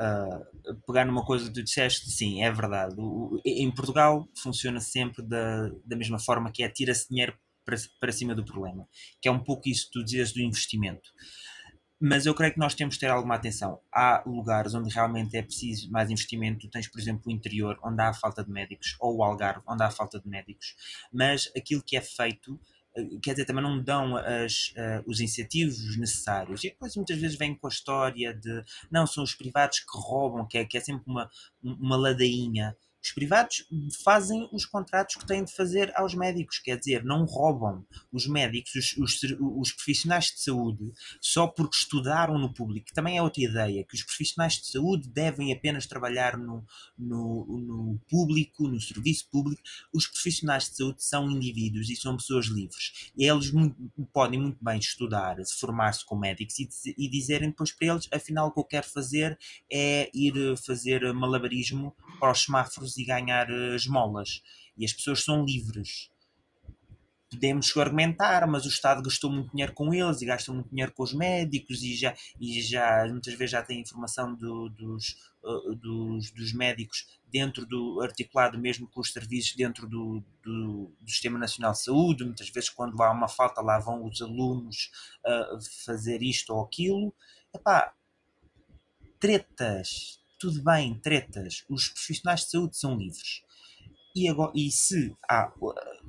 [0.00, 2.94] uh, pegar numa coisa que tu disseste, sim, é verdade.
[2.98, 7.36] O, em Portugal funciona sempre da, da mesma forma que é tira-se dinheiro
[7.98, 8.88] para, cima do problema,
[9.20, 11.10] que é um pouco isso que tu dizias do investimento
[12.00, 13.78] mas eu creio que nós temos de ter alguma atenção.
[13.92, 16.60] Há lugares onde realmente é preciso mais investimento.
[16.60, 19.82] Tu tens, por exemplo, o interior, onde há falta de médicos, ou o Algarve, onde
[19.82, 20.74] há falta de médicos.
[21.12, 22.58] Mas aquilo que é feito,
[22.96, 26.64] eh, quer dizer, também não dão as, uh, os incentivos necessários.
[26.64, 30.46] E depois muitas vezes vem com a história de não, são os privados que roubam,
[30.48, 31.28] que é, que é sempre uma,
[31.62, 32.74] uma ladainha.
[33.02, 33.66] Os privados
[34.04, 37.84] fazem os contratos que têm de fazer aos médicos, quer dizer, não roubam.
[38.12, 43.22] Os médicos, os, os, os, profissionais de saúde, só porque estudaram no público, também é
[43.22, 46.62] outra ideia, que os profissionais de saúde devem apenas trabalhar no,
[46.98, 49.62] no, no público, no serviço público.
[49.94, 53.10] Os profissionais de saúde são indivíduos e são pessoas livres.
[53.16, 53.76] Eles muito,
[54.12, 58.52] podem muito bem estudar, formar-se com médicos e, e dizerem depois para eles, afinal o
[58.52, 59.38] que eu quero fazer
[59.72, 64.42] é ir fazer malabarismo para os semáforos e ganhar uh, esmolas.
[64.76, 66.08] E as pessoas são livres.
[67.30, 71.04] Podemos argumentar, mas o Estado gastou muito dinheiro com eles e gasta muito dinheiro com
[71.04, 76.32] os médicos e já, e já muitas vezes já tem informação do, dos, uh, dos,
[76.32, 81.70] dos médicos dentro do articulado mesmo com os serviços dentro do, do, do, Sistema Nacional
[81.70, 82.24] de Saúde.
[82.24, 84.90] Muitas vezes, quando há uma falta, lá vão os alunos
[85.24, 87.14] uh, fazer isto ou aquilo.
[87.54, 87.94] Epá,
[89.20, 93.42] tretas, tudo bem, tretas, os profissionais de saúde são livres.
[94.16, 95.52] E, agora, e se há,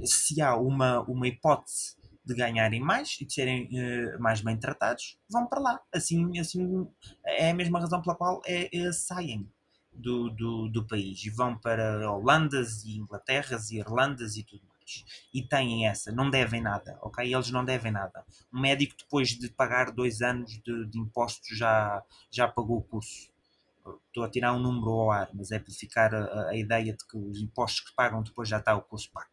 [0.05, 5.19] se há uma, uma hipótese de ganharem mais e de serem uh, mais bem tratados,
[5.29, 5.81] vão para lá.
[5.93, 6.87] Assim, assim
[7.25, 9.51] é a mesma razão pela qual é, é, saem
[9.91, 15.03] do, do, do país e vão para Holandas e Inglaterras e Irlandas e tudo mais.
[15.33, 17.33] E têm essa, não devem nada, ok?
[17.33, 18.25] Eles não devem nada.
[18.53, 23.30] Um médico, depois de pagar dois anos de, de impostos, já, já pagou o curso
[24.07, 27.05] estou a tirar um número ao ar, mas é para ficar a, a, ideia de
[27.07, 29.29] que os impostos que pagam depois já está o curso pago.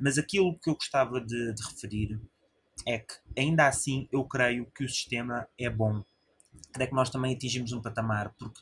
[0.00, 2.20] Mas aquilo que eu gostava de, de referir
[2.86, 6.02] é que, ainda assim, eu creio que o sistema é bom.
[6.72, 8.60] Creio que nós também atingimos um patamar, porque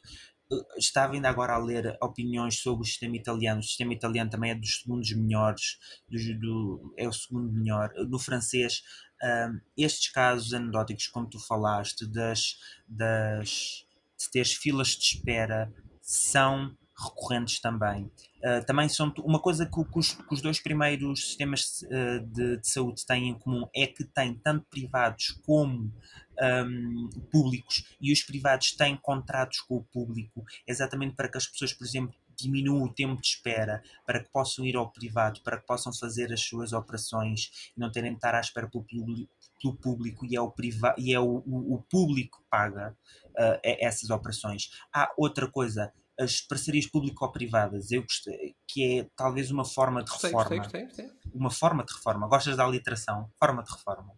[0.53, 3.61] eh, estava ainda agora a ler opiniões sobre o sistema italiano.
[3.61, 7.93] O sistema italiano também é dos segundos melhores, do, do é o segundo melhor.
[8.09, 8.83] No francês,
[9.23, 13.87] um, estes casos anedóticos, como tu falaste, das, das
[14.21, 18.05] de ter filas de espera são recorrentes também.
[18.45, 22.59] Uh, também são uma coisa que, que, os, que, os, dois primeiros sistemas uh, de,
[22.59, 25.93] de, saúde têm em comum é que têm tanto privados como
[26.41, 31.73] um, públicos e os privados têm contratos com o público exatamente para que as pessoas,
[31.73, 35.67] por exemplo, diminuam o tempo de espera para que possam ir ao privado, para que
[35.67, 39.77] possam fazer as suas operações e não terem de estar à espera pelo público, pelo
[39.77, 42.97] público e é o, priva e é o, o, o público que paga
[43.29, 44.71] uh, essas operações.
[44.93, 50.57] Há outra coisa, as parcerias público-privadas, eu gostei, que é talvez uma forma de reforma.
[50.57, 51.11] Gostei, gostei, gostei.
[51.33, 52.29] Uma forma de reforma.
[52.29, 53.31] Gostas da literação?
[53.39, 54.13] Forma de reforma.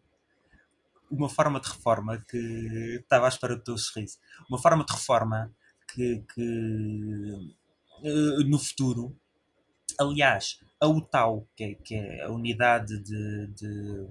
[1.11, 4.18] Uma forma de reforma que estava à espera do teu sorriso.
[4.48, 5.55] Uma forma de reforma
[5.92, 7.57] que, que
[8.02, 9.16] uh, no futuro,
[10.00, 14.09] aliás, a UTAU, que é, que é a unidade de, de,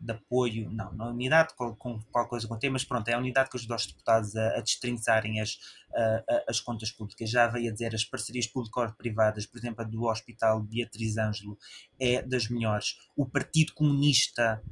[0.00, 3.18] de apoio, não, não é unidade com, com qualquer coisa com mas pronto, é a
[3.18, 5.58] unidade que ajuda os deputados a, a destrinçarem as,
[5.94, 7.30] a, as contas públicas.
[7.30, 11.58] Já veio a dizer, as parcerias público-privadas, por exemplo, a do Hospital Beatriz Ângelo,
[12.00, 12.96] é das melhores.
[13.16, 14.62] O Partido Comunista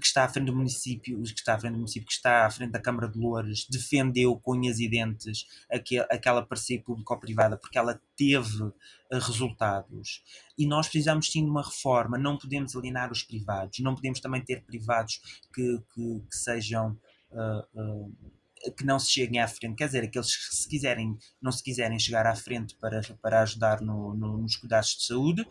[0.00, 2.50] que está à frente do município, que está à frente do município, que está à
[2.50, 7.78] frente da Câmara de Loures, defendeu com unhas e dentes aquel, aquela parceria público-privada porque
[7.78, 8.72] ela teve
[9.10, 10.22] eh, resultados.
[10.56, 14.42] E nós precisamos sim de uma reforma, não podemos alienar os privados, não podemos também
[14.42, 15.20] ter privados
[15.54, 16.98] que, que, que sejam.
[17.30, 18.42] Uh, uh,
[18.76, 21.98] que não se cheguem à frente, quer dizer, aqueles que se quiserem, não se quiserem
[21.98, 25.44] chegar à frente para, para ajudar no, no, nos cuidados de saúde,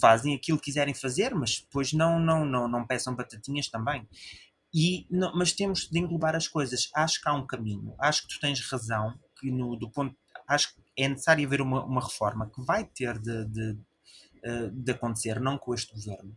[0.00, 4.06] fazem aquilo que quiserem fazer, mas depois não, não, não, não peçam batatinhas também.
[4.72, 6.88] E, não, mas temos de englobar as coisas.
[6.94, 7.94] Acho que há um caminho.
[7.98, 10.14] Acho que tu tens razão que no, do ponto
[10.46, 13.78] acho que é necessário haver uma, uma reforma que vai ter de, de,
[14.42, 16.36] eh, de, acontecer, não com este governo,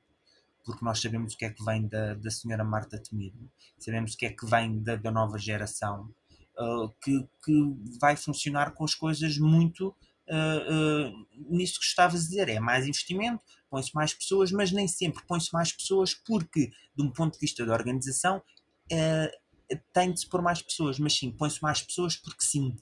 [0.64, 4.18] porque nós sabemos o que é que vem da, da senhora Marta Temido, sabemos o
[4.18, 6.14] que é que vem da, da nova geração,
[6.60, 9.96] uh, que, que vai funcionar com as coisas muito
[10.30, 14.88] uh, uh, nisso que estavas a dizer, é mais investimento, põe-se mais pessoas, mas nem
[14.88, 20.20] sempre põe-se mais pessoas porque, de um ponto de vista da organização, uh, tem de
[20.20, 22.76] se pôr mais pessoas, mas sim, põe-se mais pessoas porque sim,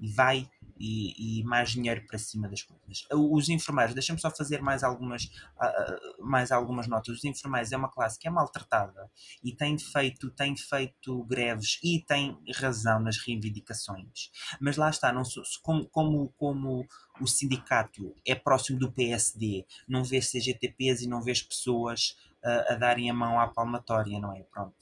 [0.00, 0.48] e vai
[0.84, 3.06] e, e, mais dinheiro para cima das coisas.
[3.12, 7.18] Os enfermeiros, deixa-me só fazer mais algumas, uh, mais algumas notas.
[7.18, 9.08] Os enfermeiros é uma classe que é maltratada
[9.44, 14.32] e tem feito, tem feito greves e tem razão nas reivindicações.
[14.60, 15.22] Mas lá está, não,
[15.62, 16.84] como, como, como
[17.20, 22.74] o sindicato é próximo do PSD, não vês CGTPs e não vês pessoas uh, a
[22.74, 24.42] darem a mão à palmatória, não é?
[24.42, 24.74] Pronto.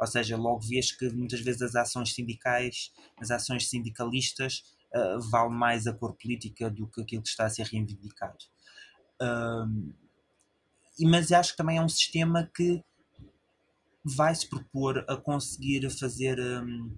[0.00, 4.64] Ou seja, logo vês que muitas vezes as ações sindicais, as ações sindicalistas,
[4.94, 8.38] uh, vale mais a cor política do que aquilo que está a ser reivindicado.
[9.20, 9.94] Uh,
[11.00, 12.82] mas acho que também é um sistema que
[14.04, 16.96] vai se propor a conseguir fazer um,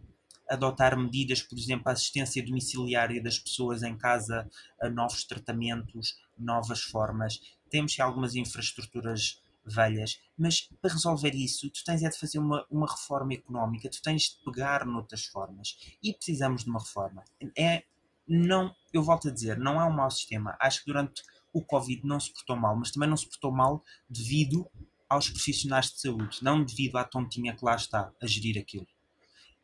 [0.48, 4.48] adotar medidas, por exemplo, a assistência domiciliária das pessoas em casa,
[4.92, 7.40] novos tratamentos, novas formas.
[7.70, 12.86] Temos algumas infraestruturas velhas, mas para resolver isso, tu tens é de fazer uma, uma
[12.86, 17.24] reforma económica, tu tens de pegar noutras formas e precisamos de uma reforma.
[17.58, 17.82] É,
[18.28, 20.56] não, eu volto a dizer, não é um mau sistema.
[20.60, 23.82] Acho que durante o Covid não se portou mal, mas também não se portou mal
[24.08, 24.68] devido
[25.08, 28.86] aos profissionais de saúde, não devido à tontinha que lá está a gerir aquilo.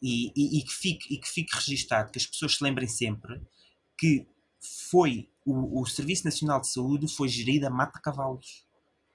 [0.00, 3.40] E, e, e que, fique, e que fique registado, que as pessoas se lembrem sempre
[3.96, 4.26] que
[4.90, 8.64] foi o, o Serviço Nacional de Saúde foi gerido a mata-cavalos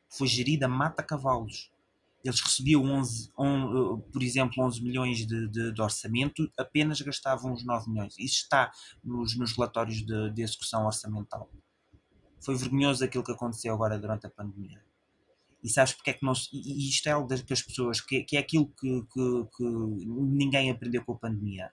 [0.10, 1.72] foi gerida mata-cavalos.
[2.24, 7.64] Eles recebiam, 11, on, por exemplo, 11 milhões de, de, de, orçamento, apenas gastavam uns
[7.64, 8.16] 9 milhões.
[8.18, 8.72] Isso está
[9.04, 11.50] nos, nos relatórios de, de execução orçamental.
[12.40, 14.84] Foi vergonhoso aquilo que aconteceu agora durante a pandemia.
[15.64, 18.40] E sabes porque é que não E isto é algo das pessoas, que, que é
[18.40, 21.72] aquilo que, que, que ninguém aprendeu com a pandemia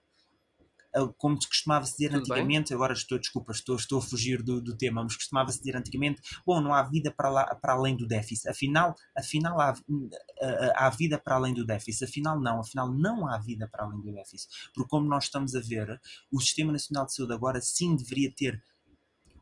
[1.17, 2.75] como se costumava dizer Tudo antigamente, bem?
[2.75, 6.61] agora estou, desculpa, estou, estou a fugir do, do tema, mas costumava-se dizer antigamente, bom,
[6.61, 9.73] não há vida para, lá, para além do déficit, afinal, afinal há,
[10.75, 14.11] há vida para além do déficit, afinal não, afinal não há vida para além do
[14.11, 15.99] déficit, porque como nós estamos a ver,
[16.31, 18.63] o Sistema Nacional de Saúde agora sim deveria ter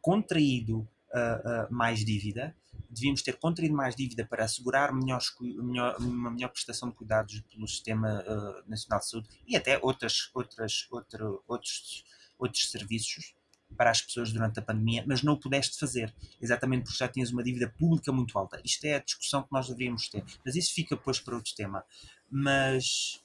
[0.01, 2.55] contraído uh, mais dívida,
[2.89, 7.67] devíamos ter contraído mais dívida para assegurar melhores, melhor, uma melhor prestação de cuidados pelo
[7.67, 12.03] Sistema uh, Nacional de Saúde e até outras, outras, outro, outros,
[12.37, 13.33] outros serviços
[13.75, 17.31] para as pessoas durante a pandemia, mas não o pudeste fazer, exatamente porque já tinhas
[17.31, 18.61] uma dívida pública muito alta.
[18.63, 21.83] Isto é a discussão que nós deveríamos ter, mas isso fica depois para outro tema.
[22.29, 23.23] Mas,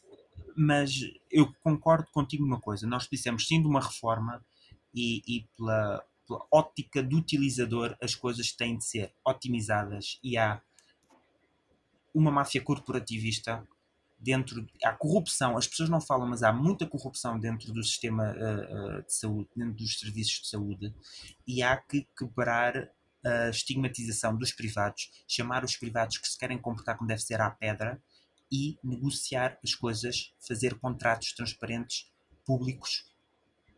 [0.56, 0.92] mas
[1.30, 4.42] eu concordo contigo numa coisa, nós dissemos sim de uma reforma
[4.94, 10.60] e, e pela, pela ótica do utilizador, as coisas têm de ser otimizadas e há
[12.14, 13.66] uma máfia corporativista
[14.20, 18.98] dentro há corrupção, as pessoas não falam, mas há muita corrupção dentro do sistema uh,
[18.98, 20.94] uh, de saúde, dentro dos serviços de saúde,
[21.46, 22.90] e há que quebrar
[23.24, 27.50] a estigmatização dos privados, chamar os privados que se querem comportar como deve ser à
[27.50, 28.00] pedra
[28.50, 32.10] e negociar as coisas, fazer contratos transparentes,
[32.44, 33.12] públicos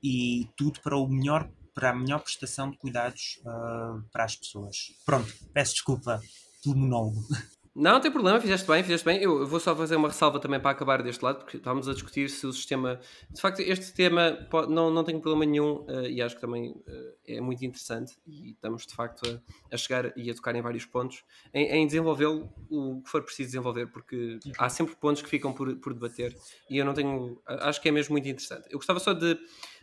[0.02, 1.50] e tudo para o melhor
[1.80, 4.92] para a melhor prestação de cuidados uh, para as pessoas.
[5.06, 6.20] Pronto, peço desculpa
[6.62, 7.24] pelo monólogo.
[7.72, 9.22] Não, não tem problema, fizeste bem, fizeste bem.
[9.22, 12.28] Eu vou só fazer uma ressalva também para acabar deste lado, porque estávamos a discutir
[12.28, 13.00] se o sistema.
[13.30, 16.72] De facto, este tema pode, não, não tem problema nenhum uh, e acho que também
[16.72, 20.60] uh, é muito interessante e estamos de facto a, a, chegar e a tocar em
[20.60, 21.22] vários pontos
[21.54, 25.74] em, em desenvolvê-lo o que for preciso desenvolver, porque há sempre pontos que ficam por,
[25.76, 26.36] por debater
[26.68, 27.40] e eu não tenho.
[27.46, 28.66] Acho que é mesmo muito interessante.
[28.68, 29.38] Eu gostava só de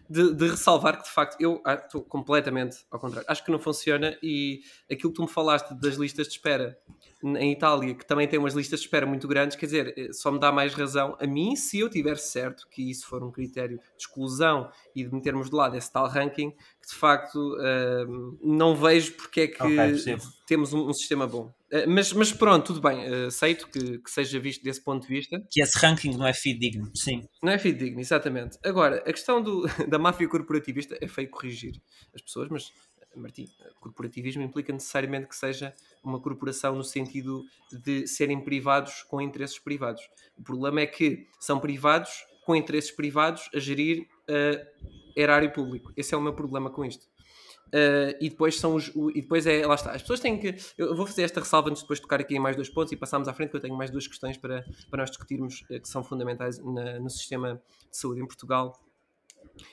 [0.09, 3.25] de, de ressalvar que de facto eu ah, estou completamente ao contrário.
[3.29, 6.77] Acho que não funciona e aquilo que tu me falaste das listas de espera
[7.23, 10.31] em Itália, que também tem umas listas de espera muito grandes, quer dizer, eh, só
[10.31, 13.77] me dá mais razão a mim se eu tiver certo que isso for um critério
[13.77, 18.75] de exclusão e de metermos de lado esse tal ranking, que de facto uh, não
[18.75, 21.53] vejo porque é que Ok, temos um, um sistema bom.
[21.71, 25.13] Uh, mas, mas pronto, tudo bem, uh, aceito que, que seja visto desse ponto de
[25.13, 25.43] vista.
[25.49, 27.27] Que esse ranking não é fidedigno, sim.
[27.43, 28.57] Não é fidedigno, exatamente.
[28.63, 31.73] Agora, a questão do, da máfia corporativista é feio corrigir
[32.15, 32.71] as pessoas, mas
[33.19, 33.49] Martim,
[33.79, 40.09] corporativismo implica necessariamente que seja uma corporação no sentido de serem privados com interesses privados.
[40.37, 45.91] O problema é que são privados com interesses privados a gerir uh, erário público.
[45.97, 47.05] Esse é o meu problema com isto.
[47.67, 48.89] Uh, e depois são os.
[48.95, 49.65] O, e depois é.
[49.65, 49.91] Lá está.
[49.91, 50.55] As pessoas têm que.
[50.77, 52.95] Eu vou fazer esta ressalva antes de depois tocar aqui em mais dois pontos e
[52.95, 55.89] passarmos à frente, que eu tenho mais duas questões para, para nós discutirmos uh, que
[55.89, 57.61] são fundamentais na, no sistema
[57.91, 58.79] de saúde em Portugal.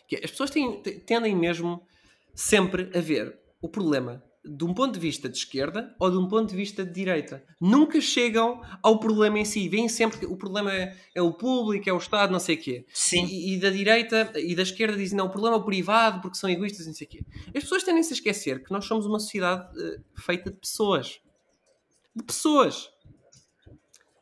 [0.09, 1.87] Que é, as pessoas têm, tendem mesmo
[2.35, 6.29] sempre a ver o problema de um ponto de vista de esquerda ou de um
[6.29, 7.43] ponto de vista de direita.
[7.59, 9.69] Nunca chegam ao problema em si.
[9.71, 12.61] Vêm sempre que o problema é, é o público, é o Estado, não sei o
[12.61, 12.87] quê.
[12.93, 13.25] Sim.
[13.25, 16.37] E, e, da direita e da esquerda dizem, não, o problema é o privado porque
[16.37, 17.25] são egoístas, não sei o quê.
[17.55, 21.21] As pessoas tendem-se a esquecer que nós somos uma sociedade uh, feita de pessoas.
[22.15, 22.91] De pessoas.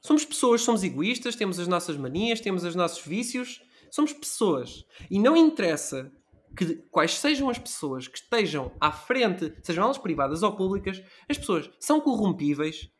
[0.00, 3.60] Somos pessoas, somos egoístas, temos as nossas manias, temos os nossos vícios.
[3.90, 4.84] Somos pessoas.
[5.10, 6.12] E não interessa
[6.56, 11.38] que quais sejam as pessoas que estejam à frente, sejam elas privadas ou públicas, as
[11.38, 12.90] pessoas são corrompíveis,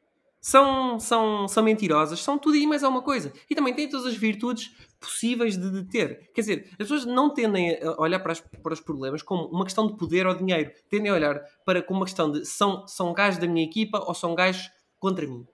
[0.42, 3.32] são, são, são mentirosas, são tudo e mais alguma coisa.
[3.48, 6.30] E também têm todas as virtudes possíveis de, ter.
[6.34, 9.64] Quer dizer, as pessoas não tendem a olhar para, as, para os problemas como uma
[9.64, 10.72] questão de poder ou dinheiro.
[10.90, 14.14] Tendem a olhar para como uma questão de são, são gajos da minha equipa ou
[14.14, 15.46] são gajos contra mim.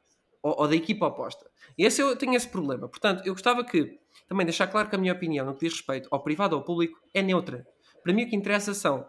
[0.43, 1.51] Ou, ou da equipa oposta.
[1.77, 2.89] E esse eu tenho esse problema.
[2.89, 6.09] Portanto, eu gostava que também deixar claro que a minha opinião no que diz respeito
[6.11, 7.67] ao privado ou ao público é neutra.
[8.09, 9.07] Para mim o que interessa são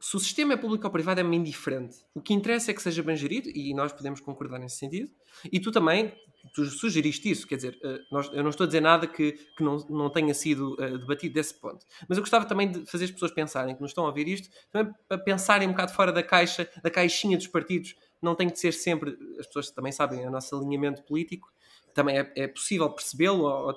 [0.00, 1.98] se o sistema é público ou privado é-me indiferente.
[2.14, 5.10] O que interessa é que seja bem gerido e nós podemos concordar nesse sentido.
[5.52, 6.14] E tu também
[6.54, 9.62] tu sugeriste isso, quer dizer, uh, nós, eu não estou a dizer nada que, que
[9.62, 11.84] não, não tenha sido uh, debatido desse ponto.
[12.08, 14.48] Mas eu gostava também de fazer as pessoas pensarem que nos estão a ouvir isto,
[14.70, 17.94] também para pensarem um bocado fora da caixa, da caixinha dos partidos.
[18.22, 21.52] Não tem que ser sempre, as pessoas também sabem, o nosso alinhamento político,
[21.92, 23.74] também é, é possível percebê-lo,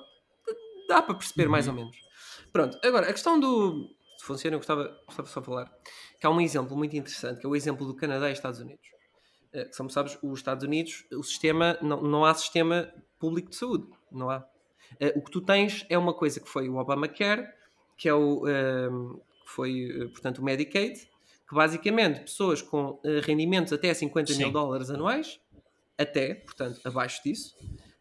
[0.88, 1.50] dá para perceber uhum.
[1.50, 2.06] mais ou menos.
[2.50, 3.94] Pronto, agora, a questão do,
[4.26, 5.72] funciona, eu gostava, gostava só de falar
[6.20, 8.86] que há um exemplo muito interessante, que é o exemplo do Canadá e Estados Unidos.
[9.54, 13.86] Uh, como sabes, os Estados Unidos, o sistema, não, não há sistema público de saúde,
[14.10, 14.38] não há.
[15.00, 17.46] Uh, o que tu tens é uma coisa que foi o Obamacare,
[17.96, 20.98] que é o, uh, foi, portanto, o Medicaid,
[21.48, 24.38] que basicamente pessoas com rendimentos até 50 Sim.
[24.38, 25.40] mil dólares anuais,
[25.96, 27.54] até, portanto, abaixo disso,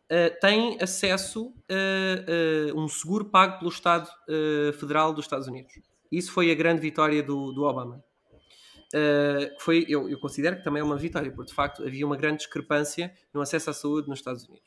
[0.05, 4.07] Uh, têm acesso a uh, uh, um seguro pago pelo Estado
[4.79, 5.73] Federal dos Estados Unidos.
[6.11, 8.03] Isso foi a grande vitória do, do Obama.
[8.93, 12.15] Uh, foi, eu, eu, considero que também é uma vitória, porque de facto havia uma
[12.15, 14.63] grande discrepância no acesso à saúde nos Estados Unidos.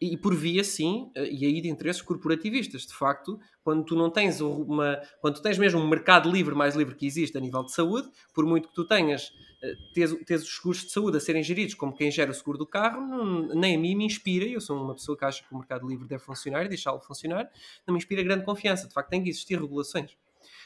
[0.00, 2.82] E, e por via, sim, uh, e aí de interesses corporativistas.
[2.82, 5.00] De facto, quando tu não tens uma.
[5.20, 8.44] Quando tens mesmo um mercado livre, mais livre que existe a nível de saúde, por
[8.44, 11.94] muito que tu tenhas, uh, tens, tens os seguros de saúde a serem geridos como
[11.94, 14.94] quem gera o seguro do carro, não, nem a mim me inspira, eu sou uma
[14.94, 17.48] pessoa que acha que o mercado livre deve funcionar e deixá-lo funcionar,
[17.86, 18.86] não me inspira grande confiança.
[18.86, 20.14] De facto, tem que existir regulações.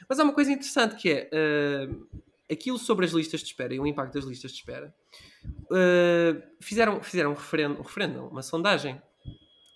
[0.09, 2.09] Mas há uma coisa interessante que é uh,
[2.51, 4.95] aquilo sobre as listas de espera e o impacto das listas de espera.
[5.45, 9.01] Uh, fizeram fizeram um referendo, um referendo, uma sondagem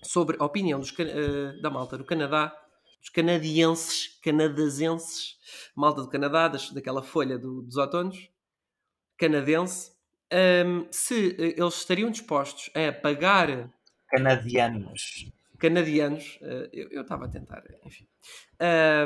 [0.02, 2.54] sobre a opinião dos, uh, da malta do Canadá,
[3.00, 5.38] dos canadienses, canadazenses,
[5.74, 8.28] malta do Canadá, das, daquela folha do, dos outonos,
[9.16, 9.92] canadense,
[10.66, 13.70] um, se eles estariam dispostos a pagar
[14.08, 16.38] canadianos canadianos,
[16.72, 18.06] eu estava a tentar, enfim,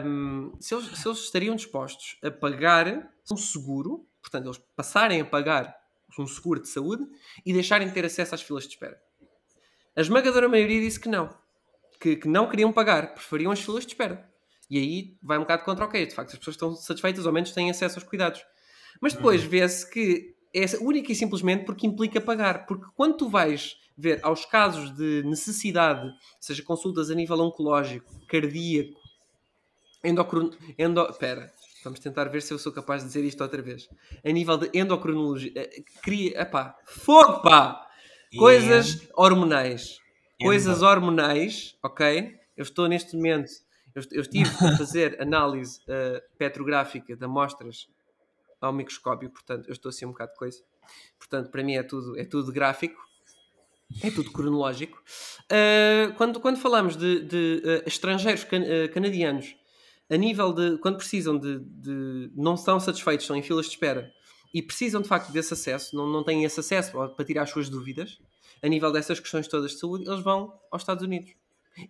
[0.05, 5.25] um, se, eles, se, eles, estariam dispostos a pagar um seguro, portanto, eles passarem a
[5.25, 5.75] pagar
[6.19, 7.05] um seguro de saúde
[7.45, 9.01] e deixarem de ter acesso às filas de espera.
[9.97, 11.31] A esmagadora maioria disse que não,
[12.01, 14.29] que, que não queriam pagar, preferiam as filas de espera.
[14.71, 17.33] E aí vai um bocado contra o que De facto, as pessoas estão satisfeitas, ao
[17.33, 18.45] menos têm acesso aos cuidados.
[19.01, 19.49] Mas depois uhum.
[19.49, 22.67] vê-se que é única e simplesmente porque implica pagar.
[22.67, 26.09] Porque quando tu vais ver aos casos de necessidade,
[26.41, 28.98] seja consultas a nível oncológico, cardíaco,
[30.05, 30.51] endocrin...
[30.79, 31.13] Endo...
[31.15, 31.53] Pera,
[31.85, 33.89] vamos tentar ver se eu sou capaz de dizer isto outra vez.
[34.25, 37.87] A nível de endocrinologia, eh, cria, epá, fogo, pá!
[38.37, 39.99] Coisas hormonais.
[40.41, 42.37] Coisas hormonais, ok?
[42.57, 43.51] Eu estou neste momento,
[43.95, 47.89] eu, eu estive a fazer análise uh, petrográfica de amostras
[48.61, 50.63] ao microscópio, portanto, eu estou assim um bocado de coisa.
[51.19, 53.01] Portanto, para mim é tudo, é tudo gráfico,
[54.03, 55.03] é tudo cronológico.
[55.45, 59.57] Uh, quando, quando falamos de, de uh, estrangeiros can, uh, canadianos
[60.11, 64.11] a nível de quando precisam de, de não estão satisfeitos, estão em filas de espera
[64.53, 67.69] e precisam de facto desse acesso, não, não têm esse acesso para tirar as suas
[67.69, 68.19] dúvidas,
[68.63, 71.35] a nível dessas questões todas de saúde, eles vão aos Estados Unidos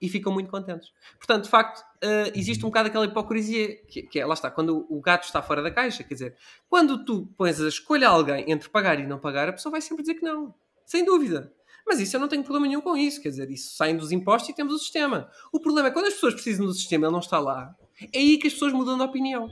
[0.01, 0.91] e ficam muito contentes.
[1.17, 4.87] Portanto, de facto, uh, existe um bocado aquela hipocrisia que, que, é, lá está, quando
[4.91, 6.37] o gato está fora da caixa, quer dizer,
[6.69, 9.81] quando tu pões a escolha a alguém entre pagar e não pagar, a pessoa vai
[9.81, 10.55] sempre dizer que não,
[10.85, 11.53] sem dúvida.
[11.87, 14.51] Mas isso eu não tenho problema nenhum com isso, quer dizer, isso saem dos impostos
[14.51, 15.31] e temos o sistema.
[15.51, 17.75] O problema é quando as pessoas precisam do sistema ele não está lá,
[18.13, 19.49] é aí que as pessoas mudam de opinião.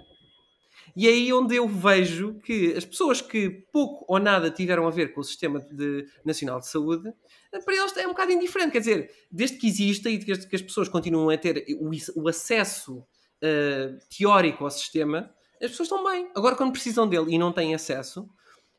[0.95, 4.91] E é aí onde eu vejo que as pessoas que pouco ou nada tiveram a
[4.91, 7.13] ver com o Sistema de, Nacional de Saúde,
[7.51, 8.73] para eles é um bocado indiferente.
[8.73, 11.91] Quer dizer, desde que exista e desde que as pessoas continuam a ter o,
[12.23, 15.31] o acesso uh, teórico ao sistema,
[15.63, 16.31] as pessoas estão bem.
[16.35, 18.29] Agora, quando precisam dele e não têm acesso,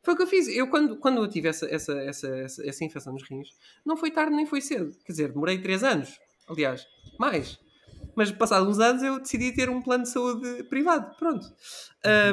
[0.01, 0.47] foi o que eu fiz.
[0.47, 3.49] Eu, quando, quando eu tive essa, essa, essa, essa, essa infecção nos rins,
[3.85, 4.95] não foi tarde nem foi cedo.
[5.05, 6.19] Quer dizer, demorei 3 anos.
[6.47, 6.87] Aliás,
[7.19, 7.59] mais
[8.17, 11.15] mas passados uns anos eu decidi ter um plano de saúde privado.
[11.17, 11.45] Pronto.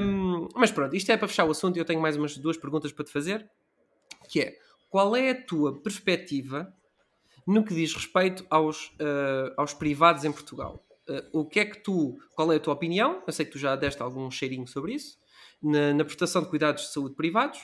[0.03, 2.57] Um, mas pronto, isto é para fechar o assunto e eu tenho mais umas duas
[2.57, 3.47] perguntas para te fazer,
[4.31, 4.57] que é,
[4.89, 6.75] qual é a tua perspectiva
[7.47, 10.83] no que diz respeito aos, uh, aos privados em Portugal?
[11.07, 13.23] Uh, o que é que tu, qual é a tua opinião?
[13.27, 15.19] Eu sei que tu já deste algum cheirinho sobre isso,
[15.63, 17.61] na, na prestação de cuidados de saúde privados,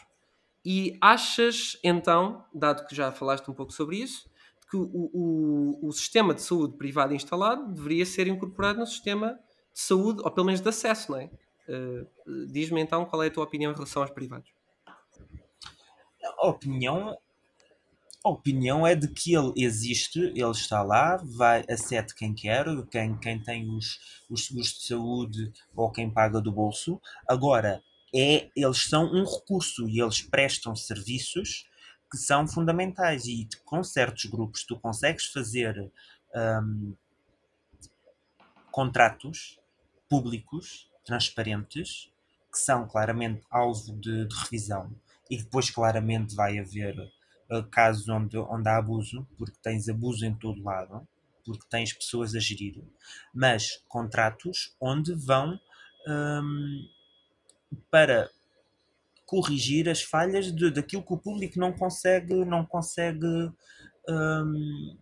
[0.63, 4.30] e achas então, dado que já falaste um pouco sobre isso,
[4.71, 9.39] que o, o, o sistema de saúde privado instalado deveria ser incorporado no sistema
[9.73, 11.31] de saúde, ou pelo menos de acesso, não é?
[11.69, 14.49] Uh, Diz-me então qual é a tua opinião em relação aos privados.
[16.39, 17.17] A opinião,
[18.25, 23.19] a opinião é de que ele existe, ele está lá, vai acete quem quer, quem,
[23.19, 23.99] quem tem os,
[24.31, 27.01] os seguros de saúde ou quem paga do bolso.
[27.27, 27.83] Agora,
[28.15, 31.65] é, eles são um recurso e eles prestam serviços
[32.11, 33.27] que são fundamentais.
[33.27, 35.91] E com certos grupos tu consegues fazer
[36.35, 36.95] um,
[38.71, 39.59] contratos
[40.09, 42.11] públicos, transparentes,
[42.53, 44.95] que são claramente alvo de, de revisão.
[45.31, 46.99] E depois claramente vai haver
[47.51, 51.07] uh, casos onde, onde há abuso, porque tens abuso em todo lado,
[51.45, 52.83] porque tens pessoas a gerir,
[53.33, 55.59] mas contratos onde vão
[56.07, 56.89] um,
[57.91, 58.31] para
[59.31, 63.25] corrigir as falhas de, daquilo que o público não consegue, não consegue
[64.09, 64.99] um,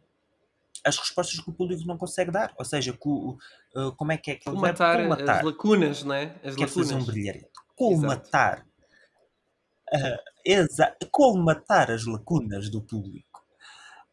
[0.84, 2.54] as respostas que o público não consegue dar.
[2.58, 3.38] Ou seja, uh,
[3.96, 6.34] como é que é que ele matar, as lacunas, não é?
[6.44, 6.74] As quer lacunas.
[6.74, 7.48] fazer um brilharete.
[7.74, 8.66] Colmatar.
[9.94, 13.42] Uh, exa colmatar as lacunas do público.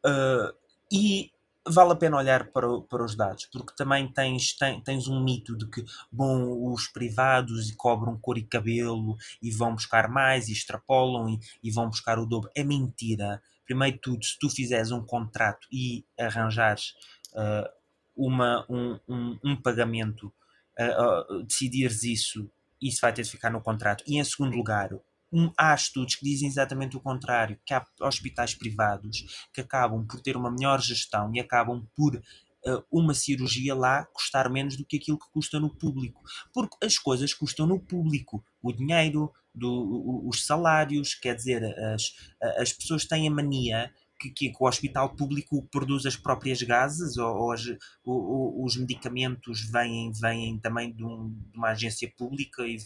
[0.06, 0.56] Uh,
[0.90, 1.30] e
[1.68, 5.58] vale a pena olhar para, para os dados, porque também tens, tens, tens um mito
[5.58, 11.30] de que, bom, os privados cobram cor e cabelo e vão buscar mais e extrapolam
[11.30, 12.50] e, e vão buscar o dobro.
[12.56, 13.42] É mentira.
[13.66, 16.94] Primeiro de tudo, se tu fizeres um contrato e arranjares
[17.34, 17.68] uh,
[18.16, 20.32] uma, um, um, um pagamento,
[20.80, 22.50] uh, uh, decidires isso,
[22.80, 24.04] isso vai ter de ficar no contrato.
[24.06, 24.92] E em segundo lugar,
[25.36, 30.22] um, há estudos que dizem exatamente o contrário, que há hospitais privados que acabam por
[30.22, 34.96] ter uma melhor gestão e acabam por uh, uma cirurgia lá custar menos do que
[34.96, 36.22] aquilo que custa no público.
[36.54, 38.44] Porque as coisas custam no público.
[38.62, 41.64] O dinheiro, do, os salários, quer dizer,
[41.94, 42.14] as,
[42.58, 47.36] as pessoas têm a mania que, que, o hospital público produz as próprias gases ou,
[47.36, 47.62] ou, as,
[48.06, 52.78] os medicamentos vêm, vêm também de, um, de, uma agência pública e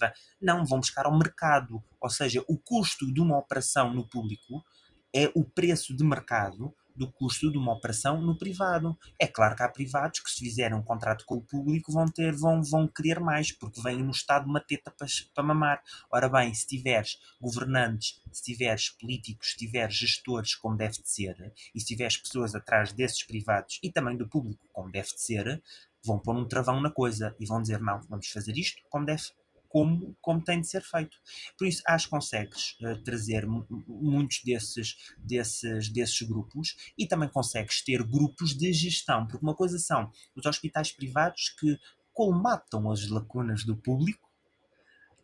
[0.41, 1.83] não, vão buscar ao mercado.
[2.01, 4.63] Ou seja, o custo de uma operação no público
[5.13, 8.97] é o preço de mercado do custo de uma operação no privado.
[9.17, 12.35] É claro que há privados que se fizerem um contrato com o público vão ter,
[12.35, 15.81] vão, vão querer mais, porque vêm no Estado uma teta para, para mamar.
[16.11, 21.53] Ora bem, se tiveres governantes, se tiveres políticos, se tiveres gestores como deve de ser,
[21.73, 25.63] e se tiveres pessoas atrás desses privados e também do público como deve de ser,
[26.03, 29.23] vão pôr um travão na coisa e vão dizer não, vamos fazer isto como deve
[29.69, 31.15] como, como tem de ser feito.
[31.57, 33.45] Por isso, acho que consegues uh, trazer
[33.87, 39.77] muitos desses, desses, desses grupos e também consegues ter grupos de gestão, porque uma coisa
[39.77, 41.77] são os hospitais privados que
[42.11, 44.27] colmatam as lacunas do público,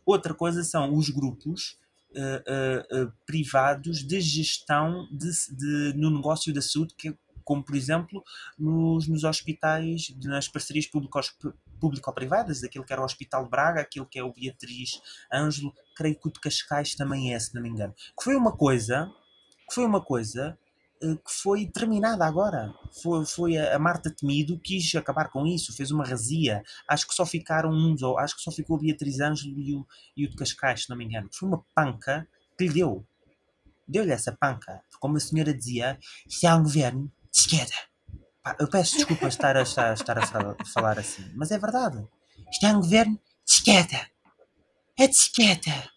[0.05, 1.77] outra coisa são os grupos
[2.11, 8.23] uh, uh, privados de gestão de, de, no negócio da saúde, que, como por exemplo
[8.57, 10.87] nos, nos hospitais, nas parcerias
[11.79, 15.01] público-privadas, aquilo que era o Hospital Braga, aquilo que é o Beatriz
[15.31, 17.93] Ângelo, creio que o de Cascais também é, se não me engano.
[18.17, 19.11] Que foi uma coisa,
[19.67, 20.57] que foi uma coisa
[21.01, 22.73] eh, que foi terminada agora.
[23.01, 26.63] Foi, foi a, Marta Temido quis acabar com isso, fez uma razia.
[26.87, 30.25] Acho que só ficaram uns, ou acho que só ficou Beatriz Ângelo e o, e
[30.25, 31.29] o de Cascais, se não me engano.
[31.33, 33.05] Foi uma panca que lhe deu.
[33.87, 34.81] Deu-lhe essa panca.
[34.99, 37.94] Como a senhora dizia, se há um governo de esquerda.
[38.59, 42.07] Eu peço desculpa estar a, estar, estar a falar assim, mas é verdade.
[42.51, 44.07] Isto é um governo de esquerda.
[44.97, 45.89] É de esquerda.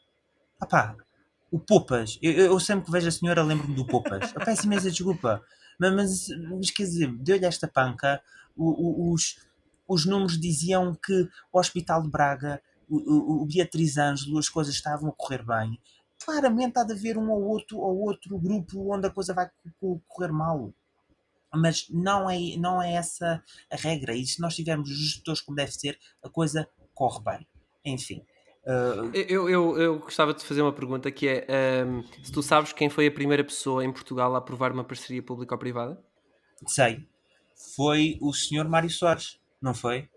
[0.63, 0.97] Opá,
[1.51, 4.33] o Popas, eu, eu sempre que vejo a senhora lembro-me do Popas.
[4.35, 5.43] Eu peço imensa desculpa.
[5.79, 8.21] Mas, mas, mas quer dizer, deu-lhe esta panca.
[8.57, 9.37] O- o- os,
[9.87, 14.75] os números diziam que o Hospital de Braga, o, o, o Beatriz Ângelo, as coisas
[14.75, 15.79] estavam a correr bem.
[16.25, 19.71] Claramente há de haver um ou outro, ou outro grupo onde a coisa vai co-
[19.79, 20.73] co- correr mal.
[21.55, 24.15] Mas não é, não é essa a regra.
[24.15, 27.47] E se nós tivermos os gestores como deve ser, a coisa corre bem.
[27.85, 28.23] Enfim.
[28.67, 32.73] ah, Eu, eu, eu gostava de fazer uma pergunta que é ahm, se tu sabes
[32.73, 36.03] quem foi a primeira pessoa em Portugal a aprovar uma parceria público-privada?
[36.67, 37.07] sei.
[37.75, 40.09] Foi o senhor Mário Soares, não foi?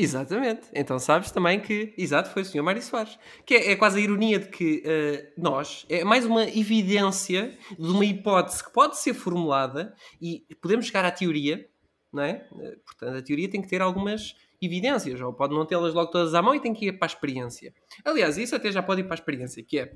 [0.00, 0.68] Exatamente.
[0.72, 2.62] Então sabes também que, exato, foi o Sr.
[2.62, 3.18] Mário Soares.
[3.44, 7.90] Que é, é quase a ironia de que eh, nós, é mais uma evidência de
[7.90, 9.92] uma hipótese que pode ser formulada
[10.22, 11.68] e podemos chegar à teoria,
[12.12, 12.46] não é?
[12.60, 16.32] Eh, Portanto, a teoria tem que ter algumas evidências, ou pode não tê-las logo todas
[16.32, 17.74] à mão e tem que ir para a experiência.
[18.04, 19.92] Aliás, isso até já pode ir para a experiência, que é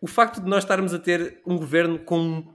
[0.00, 2.54] o facto de nós estarmos a ter um governo com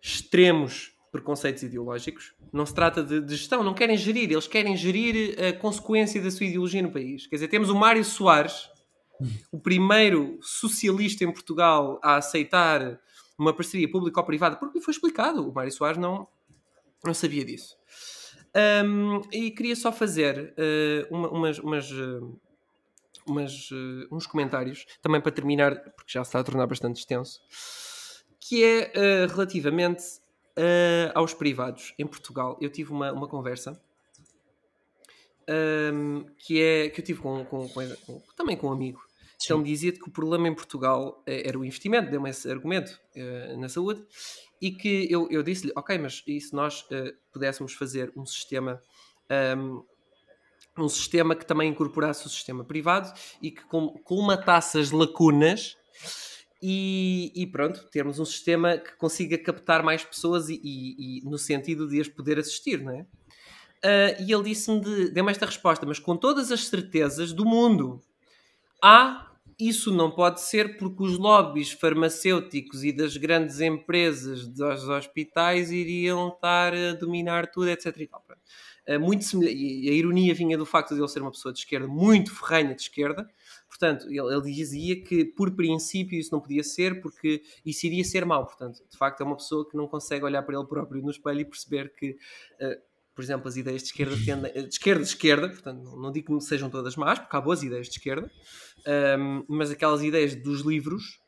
[0.00, 2.34] extremos preconceitos ideológicos.
[2.52, 6.30] Não se trata de, de gestão, não querem gerir, eles querem gerir a consequência da
[6.30, 7.26] sua ideologia no país.
[7.26, 8.70] Quer dizer, temos o Mário Soares,
[9.52, 12.98] o primeiro socialista em Portugal a aceitar
[13.38, 15.48] uma parceria público-privada, porque foi explicado.
[15.48, 16.26] O Mário Soares não,
[17.04, 17.76] não sabia disso.
[18.84, 21.90] Hum, e queria só fazer eh, uma- umas, umas,
[23.72, 27.40] eh, uns comentários, também para terminar, porque já se está a tornar bastante extenso,
[28.40, 30.02] que é relativamente
[30.56, 32.58] eh, aos privados em Portugal.
[32.60, 33.80] Eu tive uma, uma conversa
[35.92, 39.00] hum, que, é, que eu tive com, com- com- também com um amigo.
[39.48, 43.00] Ele me dizia que o problema em Portugal eh, era o investimento, deu-me esse argumento
[43.16, 44.06] eh, na saúde,
[44.60, 48.80] e que eu, eu disse-lhe, ok, mas e se nós eh, pudéssemos fazer um sistema
[49.58, 49.82] hum,
[50.78, 55.76] um sistema que também incorporasse o sistema privado e que com- colmatasse as lacunas
[56.62, 61.38] e, e pronto, termos um sistema que consiga captar mais pessoas e, e- e no
[61.38, 63.06] sentido de as poder assistir, não é?
[63.84, 68.00] Ah, e ele disse-me, de- deu-me esta resposta, mas com todas as certezas do mundo.
[68.82, 75.70] Há, isso não pode ser porque os lobbies farmacêuticos e das grandes empresas dos hospitais
[75.70, 78.04] iriam estar a dominar tudo, etc.
[78.04, 78.24] E, tal.
[78.88, 82.34] Ah, muito a ironia vinha do facto de ele ser uma pessoa de esquerda, muito
[82.34, 83.28] ferrenha de esquerda.
[83.82, 88.24] Portanto, ele, ele dizia que, por princípio, isso não podia ser porque isso iria ser
[88.24, 88.46] mau.
[88.46, 91.40] Portanto, de facto, é uma pessoa que não consegue olhar para ele próprio no espelho
[91.40, 92.16] e perceber que,
[92.60, 92.78] ah,
[93.12, 94.52] por exemplo, as ideias de esquerda tendem.
[94.52, 97.64] De esquerda, de esquerda, portanto, não- não digo que sejam todas más, porque há boas
[97.64, 98.30] ideias de esquerda,
[98.86, 101.20] ahm, mas aquelas ideias dos livros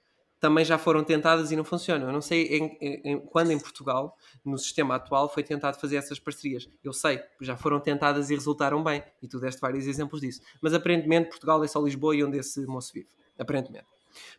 [0.44, 2.08] também já foram tentadas e não funcionam.
[2.08, 4.14] Eu não sei em- em- quando em Portugal,
[4.44, 6.68] no sistema atual, foi tentado fazer essas parcerias.
[6.84, 10.42] Eu sei, já foram tentadas e resultaram bem, e tu deste vários exemplos disso.
[10.60, 13.08] Mas aparentemente Portugal é só Lisboa e onde esse moço vive.
[13.38, 13.86] Aparentemente.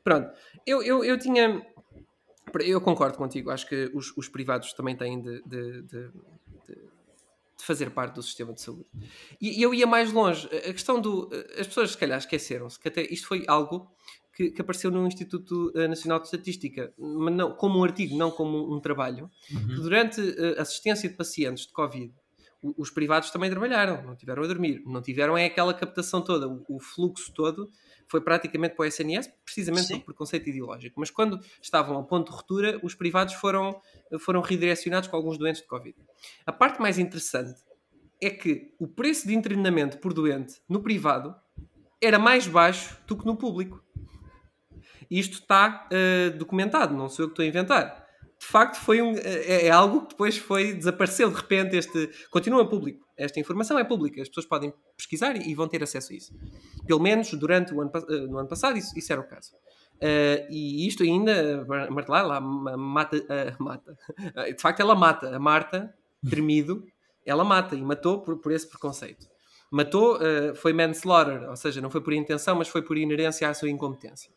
[0.03, 0.30] Pronto,
[0.64, 1.66] eu, eu, eu tinha.
[2.60, 6.08] Eu concordo contigo, acho que os, os privados também têm de, de- de-
[6.68, 6.86] de-
[7.58, 8.86] de fazer parte do sistema de saúde.
[9.41, 10.45] E eu ia mais longe.
[10.56, 11.28] A questão do.
[11.60, 13.89] As pessoas, se calhar, esqueceram-se que até isto foi algo
[14.36, 18.30] que, que apareceu no Instituto eh, Nacional de Estatística, mas não, como um artigo, não
[18.30, 20.20] como um, um trabalho, que durante
[20.58, 22.14] a assistência de pacientes de Covid,
[22.62, 26.48] o- os privados também trabalharam, não tiveram a dormir, não tiveram é aquela captação toda,
[26.50, 27.70] o, o fluxo todo
[28.08, 30.00] foi praticamente para o SNS, precisamente Sim.
[30.00, 31.00] por preconceito ideológico.
[31.00, 33.80] Mas quando estavam a ponto de ruptura, os privados foram,
[34.20, 35.96] foram redirecionados com alguns doentes de Covid.
[36.46, 37.60] A parte mais interessante
[38.22, 41.36] é que o preço de internamento por doente no privado
[42.02, 43.84] era mais baixo do que no público.
[45.10, 48.06] Isto está eh, documentado, não sou eu que estou a inventar.
[48.39, 51.76] De facto, foi um, é, é algo que depois foi desapareceu de repente.
[51.76, 53.06] Este continua público.
[53.18, 54.22] Esta informação é pública.
[54.22, 56.34] As pessoas podem pesquisar e, e vão ter acesso a isso.
[56.86, 59.51] Pelo menos durante o ano, eh, no ano passado, isso, isso era o caso.
[60.01, 63.97] Eh, e isto ainda, Mar- Martelar, lá ma- mata, eh, mata.
[64.36, 65.34] Eh, De facto, ela mata.
[65.36, 65.93] A Marta,
[66.30, 66.84] tremido,
[67.26, 69.26] ela mata e matou por, por esse preconceito.
[69.72, 73.53] Matou, eh, foi manslaughter, ou seja, não foi por intenção, mas foi por inerência à
[73.53, 74.30] sua incompetência.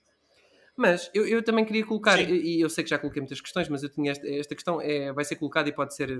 [0.78, 3.68] Mas eu, eu também queria colocar, e e eu sei que já coloquei muitas questões,
[3.68, 6.10] mas eu tinha esta, esta questão, é, vai ser colocada e pode ser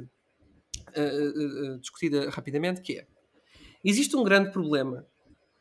[0.95, 3.07] eh, eh, discutida rapidamente, que é,
[3.85, 5.07] existe um grande problema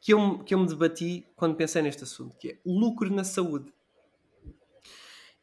[0.01, 3.13] que eu, me- que eu me debati quando pensei neste assunto, que é o lucro
[3.13, 3.73] na saúde.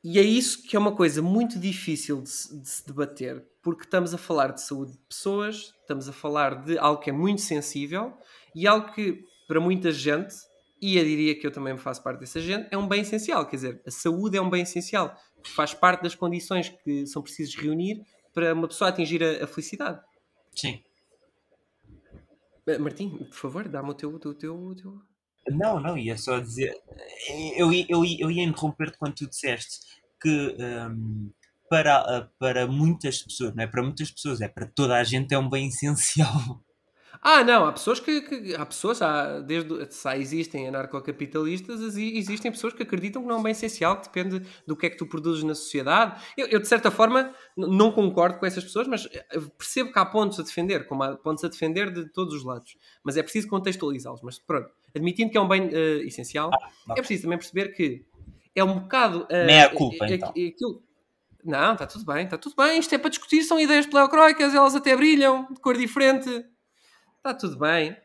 [0.02, 2.30] E é isso que é uma coisa muito difícil de
[2.60, 6.76] de se debater, porque estamos a falar de saúde de pessoas, estamos a falar de
[6.78, 8.12] algo que é muito sensível
[8.54, 10.34] e algo que, para muita gente,
[10.92, 13.46] e eu diria que eu também faço parte dessa gente, é um bem essencial.
[13.46, 15.16] Quer dizer, a saúde é um bem essencial,
[15.54, 20.00] faz parte das condições que são precisas reunir para uma pessoa atingir a, a felicidade.
[20.54, 20.82] Sim.
[22.66, 25.00] Eh, Martim, por favor, dá-me o teu, o teu, o teu,
[25.50, 26.74] Não, não, ia só dizer.
[27.56, 29.78] Eu, ia- eu, ia- eu ia interromper-te quando tu disseste
[30.20, 30.56] que
[30.90, 31.30] hum,
[31.68, 35.34] para, ah, para muitas pessoas, não é para muitas pessoas, é para toda a gente,
[35.34, 36.62] é um bem essencial.
[37.26, 42.18] Ah, não, há pessoas que, que- há pessoas, há, desde se há existem anarcocapitalistas, exi-
[42.18, 44.90] existem pessoas que acreditam que não é um bem essencial, que depende do que é
[44.90, 46.22] que tu produzes na sociedade.
[46.36, 50.04] Eu, eu, de certa forma, não concordo com essas pessoas, mas eh, percebo que há
[50.04, 52.76] pontos a defender, como há pontos a defender de todos os lados.
[53.02, 54.20] Mas é preciso contextualizá-los.
[54.22, 56.62] Mas pronto, admitindo que é um bem eh, essencial, ok.
[56.90, 58.04] é preciso também perceber que
[58.54, 59.26] é um bocado.
[59.30, 60.28] eh, Meia culpa, é- então.
[60.36, 60.82] é aquilo-
[61.42, 62.78] Não, está tudo bem, está tudo bem.
[62.78, 66.44] Isto é para discutir, são ideias pleocroicas, elas até brilham, de cor diferente.
[67.24, 67.96] Está tudo bem.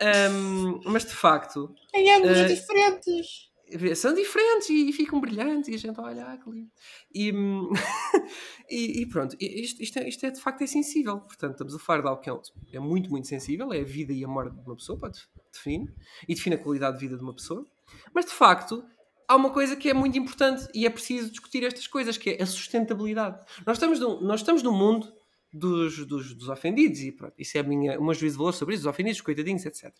[0.00, 3.50] Ahm, mas de facto, Em ângulos Eh, diferentes.
[3.96, 6.70] são diferentes e, e ficam brilhantes e a gente olha, ah, que lindo.
[7.14, 7.68] E, hum,
[8.70, 11.20] e, e pronto, isto, isto, é, isto é de facto é sensível.
[11.20, 14.14] Portanto, estamos a falar de algo que é, é muito, muito sensível, é a vida
[14.14, 15.20] e a morte de uma pessoa, pode
[15.52, 15.92] definir,
[16.26, 17.66] e define a qualidade de vida de uma pessoa.
[18.14, 18.82] Mas de facto,
[19.28, 22.42] há uma coisa que é muito importante e é preciso discutir estas coisas, que é
[22.42, 23.38] a sustentabilidade.
[23.66, 25.12] Nós estamos num, nós estamos num mundo
[25.52, 28.52] dos, dos, dos ofendidos, e pronto, isso é a minha, o meu juízo de valor
[28.52, 29.92] sobre isso, os ofendidos, os coitadinhos, etc.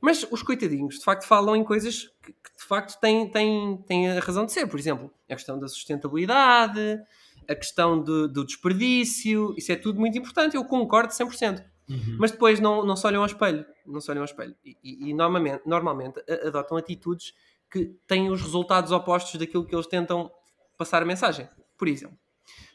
[0.00, 4.10] Mas os coitadinhos, de facto, falam em coisas que, que, de facto, têm, têm, têm
[4.10, 4.66] a razão de ser.
[4.66, 7.00] Por exemplo, a questão da sustentabilidade,
[7.48, 11.64] a questão do, do desperdício, isso é tudo muito importante, eu concordo 100%.
[11.88, 12.16] Uhum.
[12.18, 13.64] Mas depois não, não se olham ao espelho.
[13.86, 14.54] Não se olham ao espelho.
[14.64, 17.32] E, e- e normalmente, normalmente adotam atitudes
[17.70, 20.30] que têm os resultados opostos daquilo que eles tentam
[20.76, 21.48] passar a mensagem.
[21.78, 22.18] Por exemplo,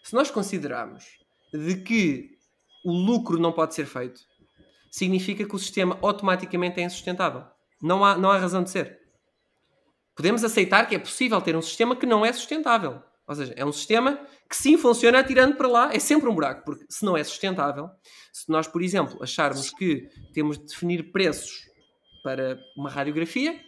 [0.03, 1.25] se nós considerarmos
[1.58, 2.32] de que
[2.84, 4.22] o lucro não pode ser feito,
[4.91, 7.43] significa que o sistema automaticamente é insustentável.
[7.82, 8.99] Não há, não há razão de ser.
[10.16, 13.01] Podemos aceitar que é possível ter um sistema que não é sustentável.
[13.28, 16.64] Ou seja, é um sistema que sim funciona atirando para lá, é sempre um buraco,
[16.64, 17.89] porque se não é sustentável,
[18.32, 21.66] se nós, por exemplo, acharmos que temos de definir preços
[22.24, 23.60] para uma radiografia,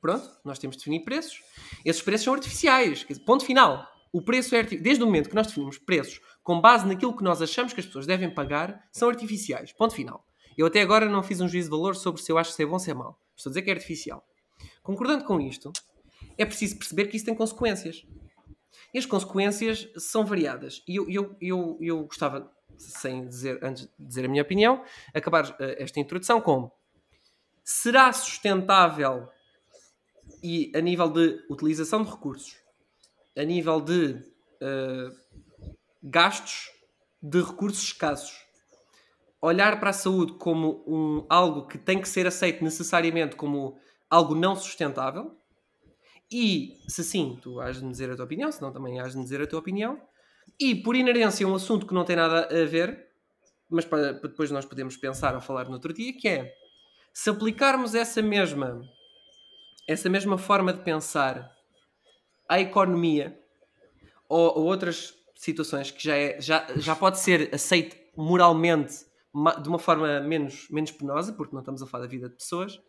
[0.00, 1.40] pronto, nós temos de definir preços.
[1.84, 3.04] Esses preços são artificiais.
[3.26, 3.86] Ponto final.
[4.12, 7.22] O preço é arti- Desde o momento que nós definimos preços com base naquilo que
[7.22, 9.70] nós achamos que as pessoas devem pagar, são artificiais.
[9.70, 10.24] Ponto final.
[10.56, 12.64] Eu até agora não fiz um juízo de valor sobre se eu acho que é
[12.64, 13.20] bom ou se é mau.
[13.36, 14.26] Estou a dizer que é artificial.
[14.82, 15.70] Concordando com isto,
[16.38, 18.02] é preciso perceber que isso tem consequências.
[18.94, 20.82] E as consequências são variadas.
[20.88, 24.82] E eu, eu, eu, eu gostava, sem dizer, antes de dizer a minha opinião,
[25.12, 26.70] acabar eh, esta introdução com
[27.62, 29.28] será sustentável
[30.42, 32.56] e a nível de utilização de recursos,
[33.36, 34.24] a nível de
[34.62, 35.10] eh,
[36.02, 36.70] gastos
[37.22, 38.44] de recursos escassos,
[39.40, 43.78] olhar para a saúde como um, algo que tem que ser aceito necessariamente como
[44.10, 45.36] algo não sustentável,
[46.30, 49.12] e se sim, tu has de me dizer a tua opinião, se não também has
[49.12, 50.00] de me dizer a tua opinião,
[50.60, 53.08] e por inerência um assunto que não tem nada a ver,
[53.68, 56.54] mas para, depois nós podemos pensar ou falar no outro dia, que é
[57.12, 58.80] se aplicarmos essa mesma
[59.88, 61.50] essa mesma forma de pensar
[62.46, 63.40] à economia
[64.28, 69.06] ou, ou outras situações que já, é, já, já pode ser aceito moralmente
[69.62, 72.80] de uma forma menos, menos penosa, porque não estamos a falar da vida de pessoas,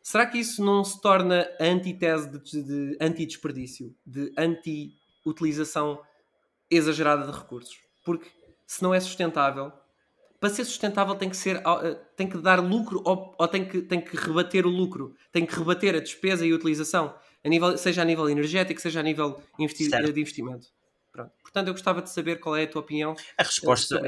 [0.00, 6.00] será que isso não se torna a antitese de, de anti-desperdício, de anti-utilização
[6.70, 7.76] exagerada de recursos?
[8.04, 8.30] Porque
[8.64, 9.72] se não é sustentável,
[10.38, 13.82] para ser sustentável tem que ser eh, tem que dar lucro ou, ou tem, que,
[13.82, 17.12] tem que rebater o lucro, tem que rebater a despesa e a utilização,
[17.44, 20.12] a nível, seja a nível energético, seja a nível investi- Certo.
[20.12, 20.68] de investimento.
[21.22, 21.32] Pronto.
[21.42, 24.00] Portanto, eu gostava de saber qual é a tua opinião A resposta,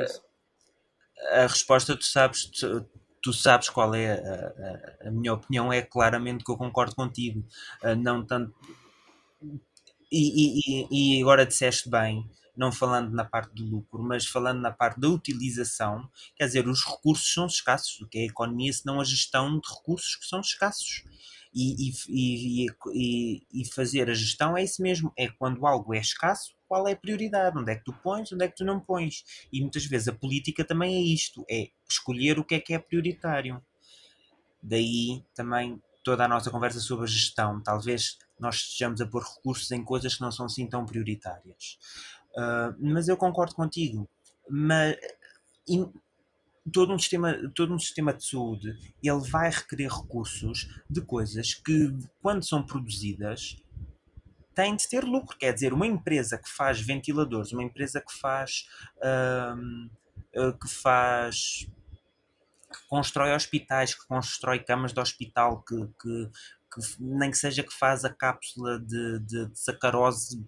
[1.32, 2.86] a resposta tu sabes, tu,
[3.22, 7.44] tu sabes qual é a, a- a minha opinião, é claramente que eu concordo contigo.
[7.82, 8.54] Ah, não tanto.
[10.10, 14.70] E, e- e- agora disseste bem, não falando na parte do lucro, mas falando na
[14.70, 16.06] parte da utilização,
[16.36, 18.00] quer dizer, os recursos são escassos.
[18.02, 21.02] O que é a economia senão a gestão de recursos que são escassos?
[21.54, 26.54] E- e- e- e fazer a gestão é isso mesmo, é quando algo é escasso,
[26.72, 29.46] qual é a prioridade, onde é que tu pões, onde é que tu não pões.
[29.52, 32.78] E muitas vezes a política também é isto, é escolher o que é que é
[32.78, 33.62] prioritário.
[34.62, 37.62] Daí também toda a nossa conversa sobre a gestão.
[37.62, 41.78] Talvez nós estejamos a pôr recursos em coisas que não são assim tão prioritárias.
[42.34, 44.08] Ah, mas eu concordo contigo.
[44.48, 44.96] Mas
[45.68, 45.86] e
[46.72, 51.94] todo um sistema, todo um sistema de saúde ele vai requerer recursos de coisas que,
[52.22, 53.58] quando são produzidas,
[54.54, 55.36] têm de ter lucro.
[55.38, 58.66] Quer dizer, uma empresa que faz ventiladores, uma empresa que faz
[59.02, 59.88] ahm,
[60.34, 61.66] eh, que faz
[62.70, 66.30] que constrói hospitais, que constrói camas de hospital, que, que-
[66.72, 70.42] que nem que seja que faz a cápsula de, de- de sacarose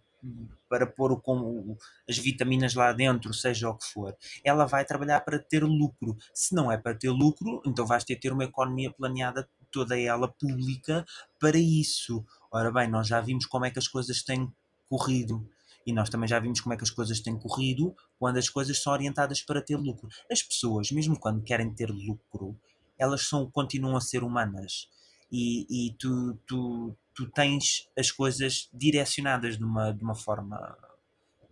[0.71, 1.77] para pôr o, com,
[2.09, 6.17] as vitaminas lá dentro, seja o que for, ela vai trabalhar para ter lucro.
[6.33, 10.27] Se não é para ter lucro, então vais ter ter uma economia planeada toda ela
[10.29, 11.05] pública
[11.39, 12.25] para isso.
[12.55, 14.49] Ora bem, nós já vimos como é que as coisas têm
[14.89, 15.45] corrido.
[15.85, 18.81] E nós também já vimos como é que as coisas têm corrido quando as coisas
[18.81, 20.09] são orientadas para ter lucro.
[20.31, 22.57] As pessoas, mesmo quando querem ter lucro,
[22.97, 24.89] elas são, continuam a ser humanas.
[25.33, 30.57] E, e tu, tu, tu tens as coisas direcionadas de uma, de uma forma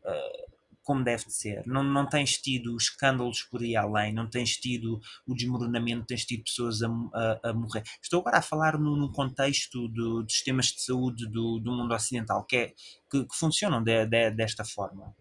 [0.05, 0.42] ah,
[0.83, 1.63] como deve de ser.
[1.67, 6.45] Não, não tens tido escândalos por aí além, não tens tido o desmoronamento, tens tido
[6.45, 7.83] pessoas a, a- a morrer.
[8.03, 11.95] Estou agora a falar no, no contexto do- dos sistemas de saúde do, do mundo
[11.95, 12.75] ocidental, que, é,
[13.11, 15.15] que, que funcionam de- de- desta forma.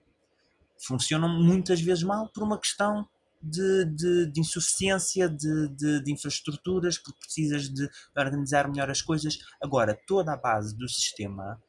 [0.80, 3.07] Funcionam muitas vezes mal por uma questão
[3.41, 9.39] de, de, de insuficiência de, de, de infraestruturas, porque precisas de organizar melhor as coisas.
[9.62, 11.62] Agora, toda a base do sistema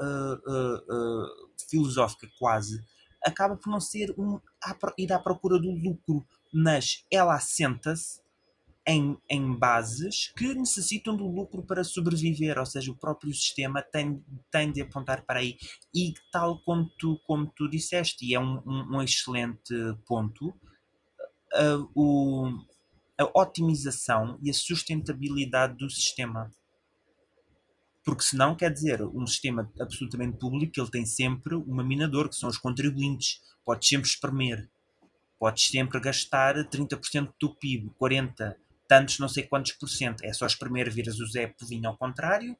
[0.00, 2.82] uh, uh, uh, filosófica quase
[3.24, 4.40] acaba por não ser um
[4.96, 8.20] ir à procura do lucro, mas ela assenta-se
[8.86, 14.24] em, em bases que necessitam do lucro para sobreviver, ou seja, o próprio sistema tem,
[14.50, 15.58] tem de apontar para aí.
[15.94, 19.74] E tal como tu, como tu disseste, e é um, um, um excelente
[20.06, 22.48] ponto, uh, o,
[23.18, 26.50] a otimização e a sustentabilidade do sistema.
[28.08, 32.48] Porque senão, quer dizer, um sistema absolutamente público, ele tem sempre uma minador, que são
[32.48, 33.42] os contribuintes.
[33.62, 34.66] Podes sempre espremer.
[35.38, 38.54] Podes sempre gastar 30% do teu PIB, 40%,
[38.88, 40.24] tantos não sei quantos por cento.
[40.24, 42.56] É só espremer, viras o Zé Povinho ao contrário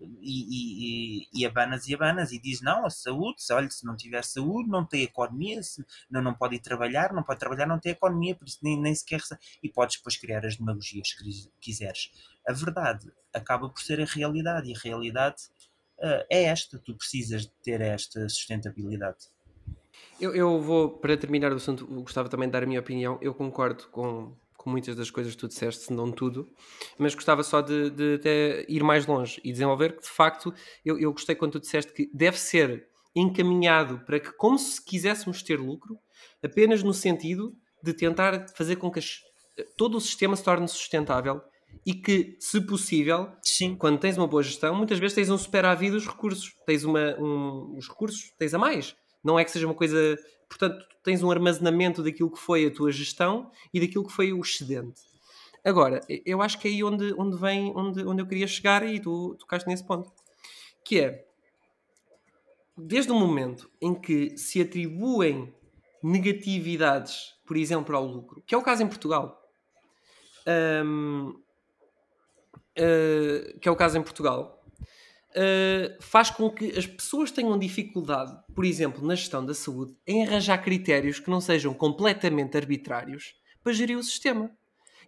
[0.00, 3.96] e, e, e, abanas e abanas e diz não, a saúde, se, olha, se não
[3.96, 7.78] tiver saúde, não tem economia, se, não, não pode ir trabalhar, não pode trabalhar, não
[7.78, 9.20] tem economia, por isso nem, nem sequer
[9.62, 12.10] e podes depois criar as demagogias que quis- quiseres.
[12.46, 15.42] A verdade acaba por ser a realidade e a realidade
[16.00, 19.26] ah, é esta, tu precisas de ter esta sustentabilidade.
[20.20, 23.18] Eu, eu vou, para terminar o assunto, gostava também de dar a minha opinião.
[23.20, 24.36] Eu concordo com,
[24.68, 26.48] muitas das coisas que tu disseste, se não tudo,
[26.98, 30.52] mas gostava só de, de até ir mais longe e desenvolver que, de facto,
[30.84, 35.42] eu, eu gostei quando tu disseste que deve ser encaminhado para que, como se quiséssemos
[35.42, 35.98] ter lucro,
[36.44, 39.20] apenas no sentido de tentar fazer com que as-
[39.76, 41.40] todo o sistema se torne sustentável
[41.84, 45.90] e que, se possível, Sim, quando tens uma boa gestão, muitas vezes tens um superávit
[45.90, 46.52] dos recursos.
[46.66, 48.94] Tens uma, um, os recursos, tens a mais.
[49.24, 50.16] Não é que seja uma coisa.
[50.48, 54.40] Portanto, tens um armazenamento daquilo que foi a tua gestão e daquilo que foi o
[54.40, 55.02] excedente.
[55.64, 59.00] Agora, eu acho que é aí onde, onde vem, onde, onde eu queria chegar e
[59.00, 60.10] tu tocaste nesse ponto.
[60.84, 61.26] Que é,
[62.76, 65.52] desde o momento em que se atribuem
[66.02, 69.42] negatividades, por exemplo, ao lucro, que é o caso em Portugal,
[70.84, 71.40] hum,
[72.78, 74.57] uh, que é o caso em Portugal,
[75.30, 80.26] uh, faz com que as pessoas tenham dificuldade, por exemplo, na gestão da saúde, em
[80.26, 84.50] arranjar critérios que não sejam completamente arbitrários para gerir o sistema.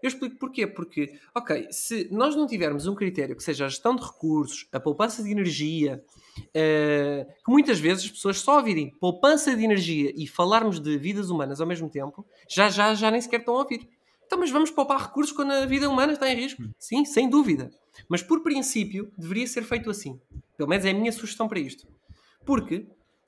[0.03, 0.67] Eu explico porquê.
[0.67, 4.81] Porque, ok, se nós não tivermos um critério que seja a gestão de recursos, a
[4.81, 6.03] poupança de energia,
[6.39, 11.29] uh, que muitas vezes as pessoas só ouvirem poupança de energia e falarmos de vidas
[11.29, 13.87] humanas ao mesmo tempo, já já, já nem sequer estão a ouvir.
[14.25, 16.63] Então, mas vamos poupar recursos quando a vida humana está em risco?
[16.79, 17.71] Sim, sem dúvida.
[18.09, 20.21] Mas por princípio, deveria ser feito assim.
[20.57, 21.87] Pelo menos é a minha sugestão para isto.
[22.45, 22.87] Porque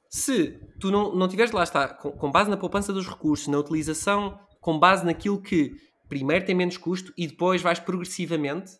[0.09, 3.59] se tu não, não tiveres lá está, com, com base na poupança dos recursos, na
[3.59, 5.75] utilização, com base naquilo que
[6.09, 8.75] primeiro tem menos custo e depois vais progressivamente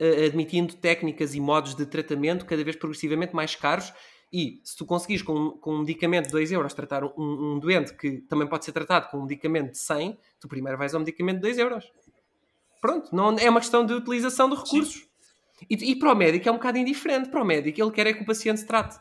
[0.00, 3.92] uh, admitindo técnicas e modos de tratamento cada vez progressivamente mais caros.
[4.32, 7.94] E se tu conseguires com, com um medicamento de 2 euros tratar um, um, doente
[7.94, 11.36] que também pode ser tratado com um medicamento de 100, tu primeiro vais ao medicamento
[11.36, 11.92] de 2 euros.
[12.80, 15.06] Pronto, não, é uma questão de utilização de recursos.
[15.68, 17.28] E, e, para o médico é um bocado indiferente.
[17.28, 18.98] Para o médico, ele quer é que o paciente se trate.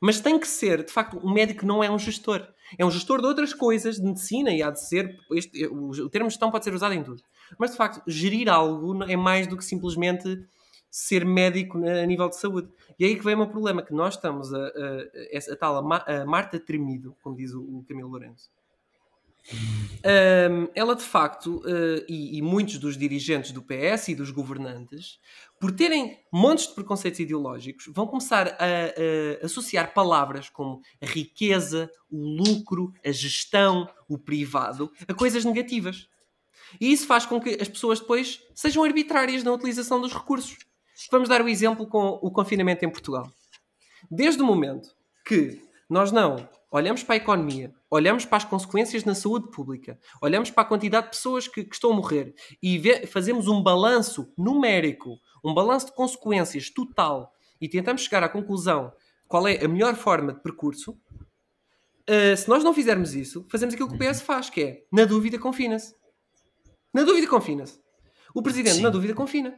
[0.00, 2.46] Mas tem que ser, de facto, um médico não é um gestor.
[2.78, 5.16] É um gestor de outras coisas, de medicina, e há de ser.
[5.32, 7.22] Este, o, termo gestão pode ser usado em tudo.
[7.58, 10.46] Mas, de facto, gerir algo é mais do que simplesmente
[10.90, 12.68] ser médico a nível de saúde.
[12.98, 16.24] E aí que vem o meu problema, que nós estamos a, a, a, tal a
[16.24, 18.50] Marta Tremido, como diz o, o Camilo Lourenço.
[19.50, 25.18] Um, ela de facto, uh, e, e, muitos dos dirigentes do PS e dos governantes,
[25.60, 31.90] por terem montes de preconceitos ideológicos, vão começar a, a, associar palavras como a riqueza,
[32.10, 36.08] o lucro, a gestão, o privado, a coisas negativas.
[36.80, 40.58] E isso faz com que as pessoas depois sejam arbitrárias na utilização dos recursos.
[41.10, 43.30] Vamos dar o exemplo com o confinamento em Portugal.
[44.10, 44.94] Desde o momento
[45.24, 50.50] que nós não olhamos para a economia, olhamos para as consequências na saúde pública, olhamos
[50.50, 54.32] para a quantidade de pessoas que, que estão a morrer e vê, fazemos um balanço
[54.36, 58.92] numérico, um balanço de consequências total e tentamos chegar à conclusão
[59.26, 63.88] qual é a melhor forma de percurso, uh, se nós não fizermos isso, fazemos aquilo
[63.88, 65.94] que o PS faz, que é, na dúvida, confina-se.
[66.92, 67.78] Na dúvida, confina-se.
[68.34, 68.82] O Presidente, Sim.
[68.82, 69.54] na dúvida, confina.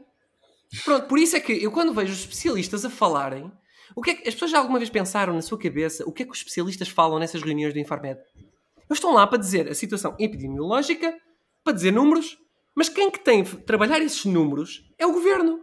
[0.84, 3.50] Pronto, por isso é que eu quando vejo os especialistas a falarem,
[3.95, 6.22] o que é que, as pessoas já alguma vez pensaram na sua cabeça o que
[6.22, 8.20] é que os especialistas falam nessas reuniões do Infarmed?
[8.91, 11.16] Eles estão lá para dizer a situação epidemiológica,
[11.62, 12.36] para dizer números,
[12.74, 15.61] mas quem que tem de trabalhar esses números é o governo.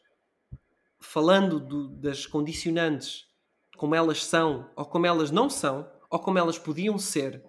[1.01, 3.28] falando do, das condicionantes,
[3.79, 7.41] como elas são, ou como elas não são, ou como elas podiam ser,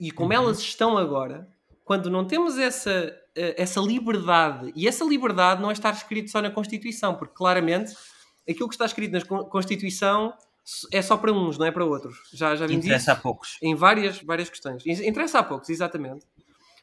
[0.00, 0.36] e como uhum.
[0.42, 1.48] elas estão agora,
[1.84, 6.50] quando não temos essa, essa liberdade, e essa liberdade não é estar escrito só na
[6.50, 7.94] Constituição, porque claramente
[8.48, 10.34] aquilo que está escrito na Constituição
[10.92, 12.18] é só para uns, não é para outros.
[12.32, 13.56] Já, já vimos Interessa isso a poucos.
[13.62, 14.84] em várias, várias questões.
[14.84, 16.26] Interessa a poucos, exatamente.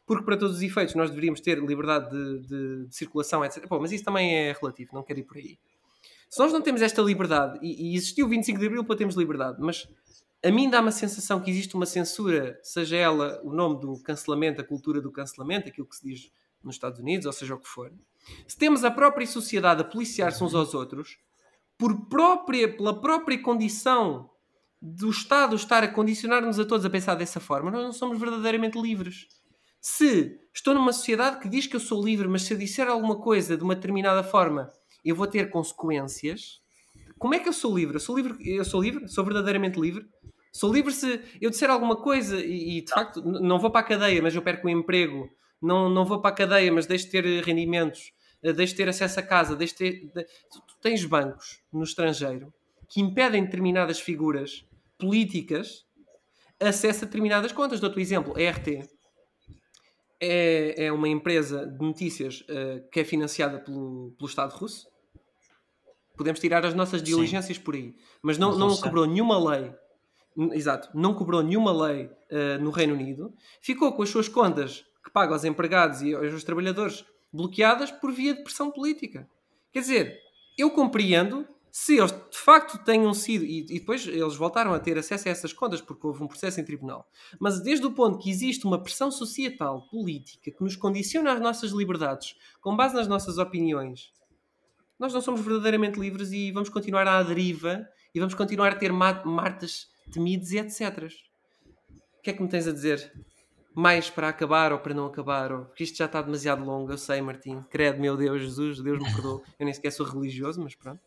[0.06, 3.68] Porque para todos os efeitos nós deveríamos ter liberdade de, de, de circulação, etc.
[3.68, 5.58] Pô, mas isso também é relativo, não quero ir por aí.
[6.34, 9.16] Se nós não temos esta liberdade, e, e existiu o 25 de Abril para termos
[9.16, 9.88] liberdade, mas
[10.44, 14.60] a mim dá uma sensação que existe uma censura, seja ela o nome do cancelamento,
[14.60, 16.32] a cultura do cancelamento, aquilo que se diz
[16.64, 17.94] nos Estados Unidos, ou seja o que for.
[18.48, 21.20] Se temos a própria sociedade a policiar-se uns aos outros,
[21.78, 24.28] por própria, pela própria condição
[24.82, 28.82] do Estado estar a condicionar-nos a todos a pensar dessa forma, nós não somos verdadeiramente
[28.82, 29.28] livres.
[29.80, 33.18] Se estou numa sociedade que diz que eu sou livre, mas se eu disser alguma
[33.18, 34.74] coisa de uma determinada forma,
[35.04, 36.62] eu vou ter consequências.
[37.18, 37.96] Como é que eu sou livre?
[37.96, 39.08] Eu sou livre, eu sou livre?
[39.08, 40.06] Sou verdadeiramente livre?
[40.52, 43.88] Sou livre se eu disser alguma coisa e, e de facto não vou para a
[43.88, 45.30] cadeia, mas eu perco o emprego.
[45.62, 48.12] Não, não vou para a cadeia, mas deixo de ter rendimentos
[48.52, 50.26] deixes de ter acesso a casa, deixes de ter...
[50.52, 52.54] Tu tens bancos no estrangeiro
[52.90, 54.66] que impedem determinadas figuras
[54.98, 55.86] políticas
[56.60, 57.80] acesso a determinadas contas.
[57.80, 58.88] Dou-te o exemplo, a RT
[60.22, 64.88] é, é uma empresa de notícias uh, que é financiada pelo, pelo Estado russo.
[66.16, 67.64] Podemos tirar as nossas diligências Sim.
[67.64, 69.74] por aí, mas não, não cobrou nenhuma lei.
[70.54, 75.12] Exato, não cobrou nenhuma lei uh, no Reino Unido, ficou com as suas contas que
[75.12, 79.28] paga aos empregados e aos trabalhadores bloqueadas por via de pressão política.
[79.72, 80.20] Quer dizer,
[80.58, 84.96] eu compreendo se eles de facto tenham sido, e, e, depois eles voltaram a ter
[84.96, 87.10] acesso a essas contas porque houve um processo em tribunal,
[87.40, 91.72] mas desde o ponto que existe uma pressão societal, política, que nos condiciona as nossas
[91.72, 94.14] liberdades com base nas nossas opiniões,
[95.00, 98.92] nós não somos verdadeiramente livres e vamos continuar à deriva e vamos continuar a ter
[98.92, 101.12] martas temidas e etc.
[102.18, 103.12] O que é que me tens a dizer?
[103.76, 105.66] mais para acabar ou para não acabar, ou...
[105.66, 107.64] porque isto já está demasiado longo, eu sei, Martim.
[107.70, 109.42] Credo, meu Deus, Jesus, Deus me perdoe.
[109.60, 111.02] Eu nem sequer sou religioso, mas pronto.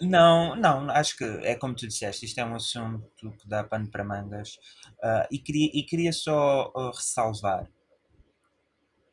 [0.00, 3.90] Não, não, acho que é como tu disseste, isto é um assunto que dá pano
[3.90, 4.58] para mangas.
[4.98, 7.68] Uh, e, queria, e queria só uh, ressalvar: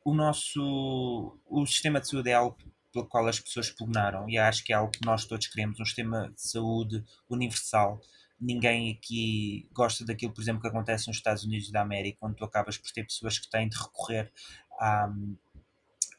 [0.03, 2.57] o nosso o sistema de saúde é algo
[2.91, 5.85] pelo qual as pessoas pugnaram, e acho que é algo que nós todos queremos um
[5.85, 8.01] sistema de saúde universal
[8.39, 12.45] ninguém aqui gosta daquilo, por exemplo, que acontece nos Estados Unidos da América, onde tu
[12.45, 14.31] acabas por ter pessoas que têm de recorrer
[14.79, 15.09] à,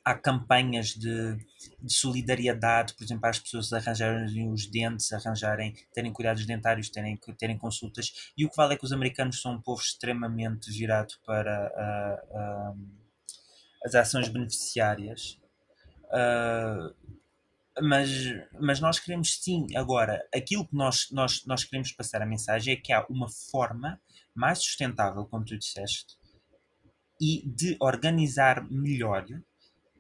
[0.05, 1.37] há campanhas de,
[1.81, 7.19] de, solidariedade, por exemplo, para as pessoas arranjarem os dentes, arranjarem, terem cuidados dentários, terem,
[7.39, 8.33] terem consultas.
[8.37, 12.73] E o que vale é que os americanos são um povo extremamente virado para uh,
[12.73, 12.89] uh,
[13.85, 15.39] as ações beneficiárias.
[16.11, 16.95] Uh,
[17.83, 18.11] mas,
[18.61, 22.77] mas nós queremos sim, agora, aquilo que nós, nós, nós queremos passar a mensagem é
[22.77, 24.01] que há uma forma
[24.35, 26.19] mais sustentável, como tu disseste,
[27.21, 29.27] e de organizar melhor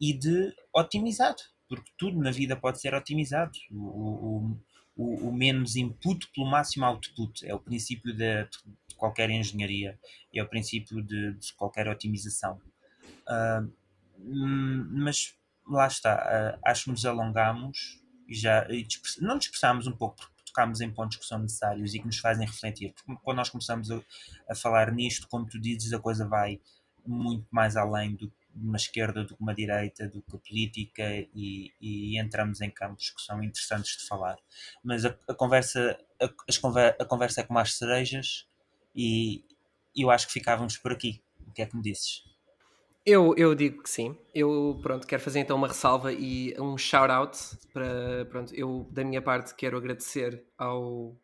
[0.00, 1.36] e de otimizar,
[1.68, 3.52] porque tudo na vida pode ser otimizado.
[3.70, 4.56] O,
[4.96, 9.98] o, o, menos input pelo máximo output é o princípio de, de qualquer engenharia,
[10.34, 12.60] é o princípio de, de qualquer otimização.
[13.28, 13.72] Uh,
[14.18, 15.34] mas
[15.70, 18.86] lá está, uh, acho que nos alongamos e já e
[19.20, 22.46] não dispersámos um pouco porque tocámos em pontos que são necessários e que nos fazem
[22.46, 22.92] refletir.
[22.92, 24.00] Porque quando nós começamos a,
[24.48, 26.60] a falar nisto, como tu dizes, a coisa vai
[27.06, 31.72] muito mais além do uma esquerda do que uma direita, do que a política e,
[31.80, 34.36] e entramos em campos que são interessantes de falar.
[34.82, 36.24] Mas a, a conversa a,
[37.02, 38.46] a, conversa é como as cerejas
[38.94, 39.44] e
[39.96, 41.22] eu acho que ficávamos por aqui.
[41.46, 42.29] O que é que me dizes?
[43.04, 44.16] Eu, eu digo que sim.
[44.34, 47.38] Eu pronto, quero fazer então uma ressalva e um shout-out
[47.72, 51.16] para pronto, eu da minha parte quero agradecer ao,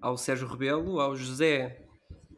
[0.00, 1.84] ao Sérgio Rebelo, ao José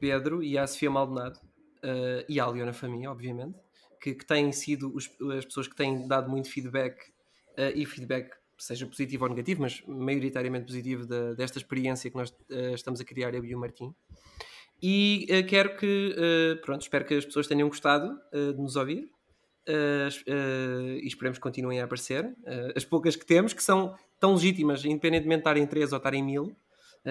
[0.01, 1.39] Pedro e à Sofia Maldonado
[1.85, 3.59] uh, e à Leona Família, obviamente,
[4.01, 6.99] que, que têm sido os, as pessoas que têm dado muito feedback
[7.59, 11.05] uh, e feedback seja positivo ou negativo, mas maioritariamente positivo
[11.37, 13.95] desta experiência que nós uh, estamos a criar eu e o Martim.
[14.83, 18.77] E uh, quero que, uh, pronto, espero que as pessoas tenham gostado uh, de nos
[18.77, 19.11] ouvir
[19.69, 22.33] e esperemos que continuem a aparecer.
[22.77, 26.57] as poucas que temos, que são tão legítimas, independentemente de estarem três ou estarem mil,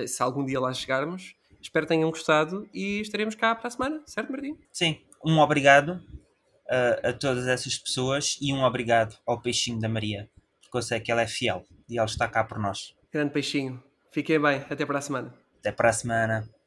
[0.07, 1.35] se algum dia lá chegarmos.
[1.61, 4.57] Espero que tenham gostado e estaremos cá para a semana, certo, Martim?
[4.71, 6.01] Sim, um obrigado
[7.03, 10.29] a todas essas pessoas e um obrigado ao peixinho da Maria,
[10.61, 12.95] porque eu sei que ela é fiel e ela está cá por nós.
[13.11, 13.83] Grande peixinho.
[14.13, 15.33] Fiquem bem, até para a semana.
[15.59, 16.49] Até para a semana.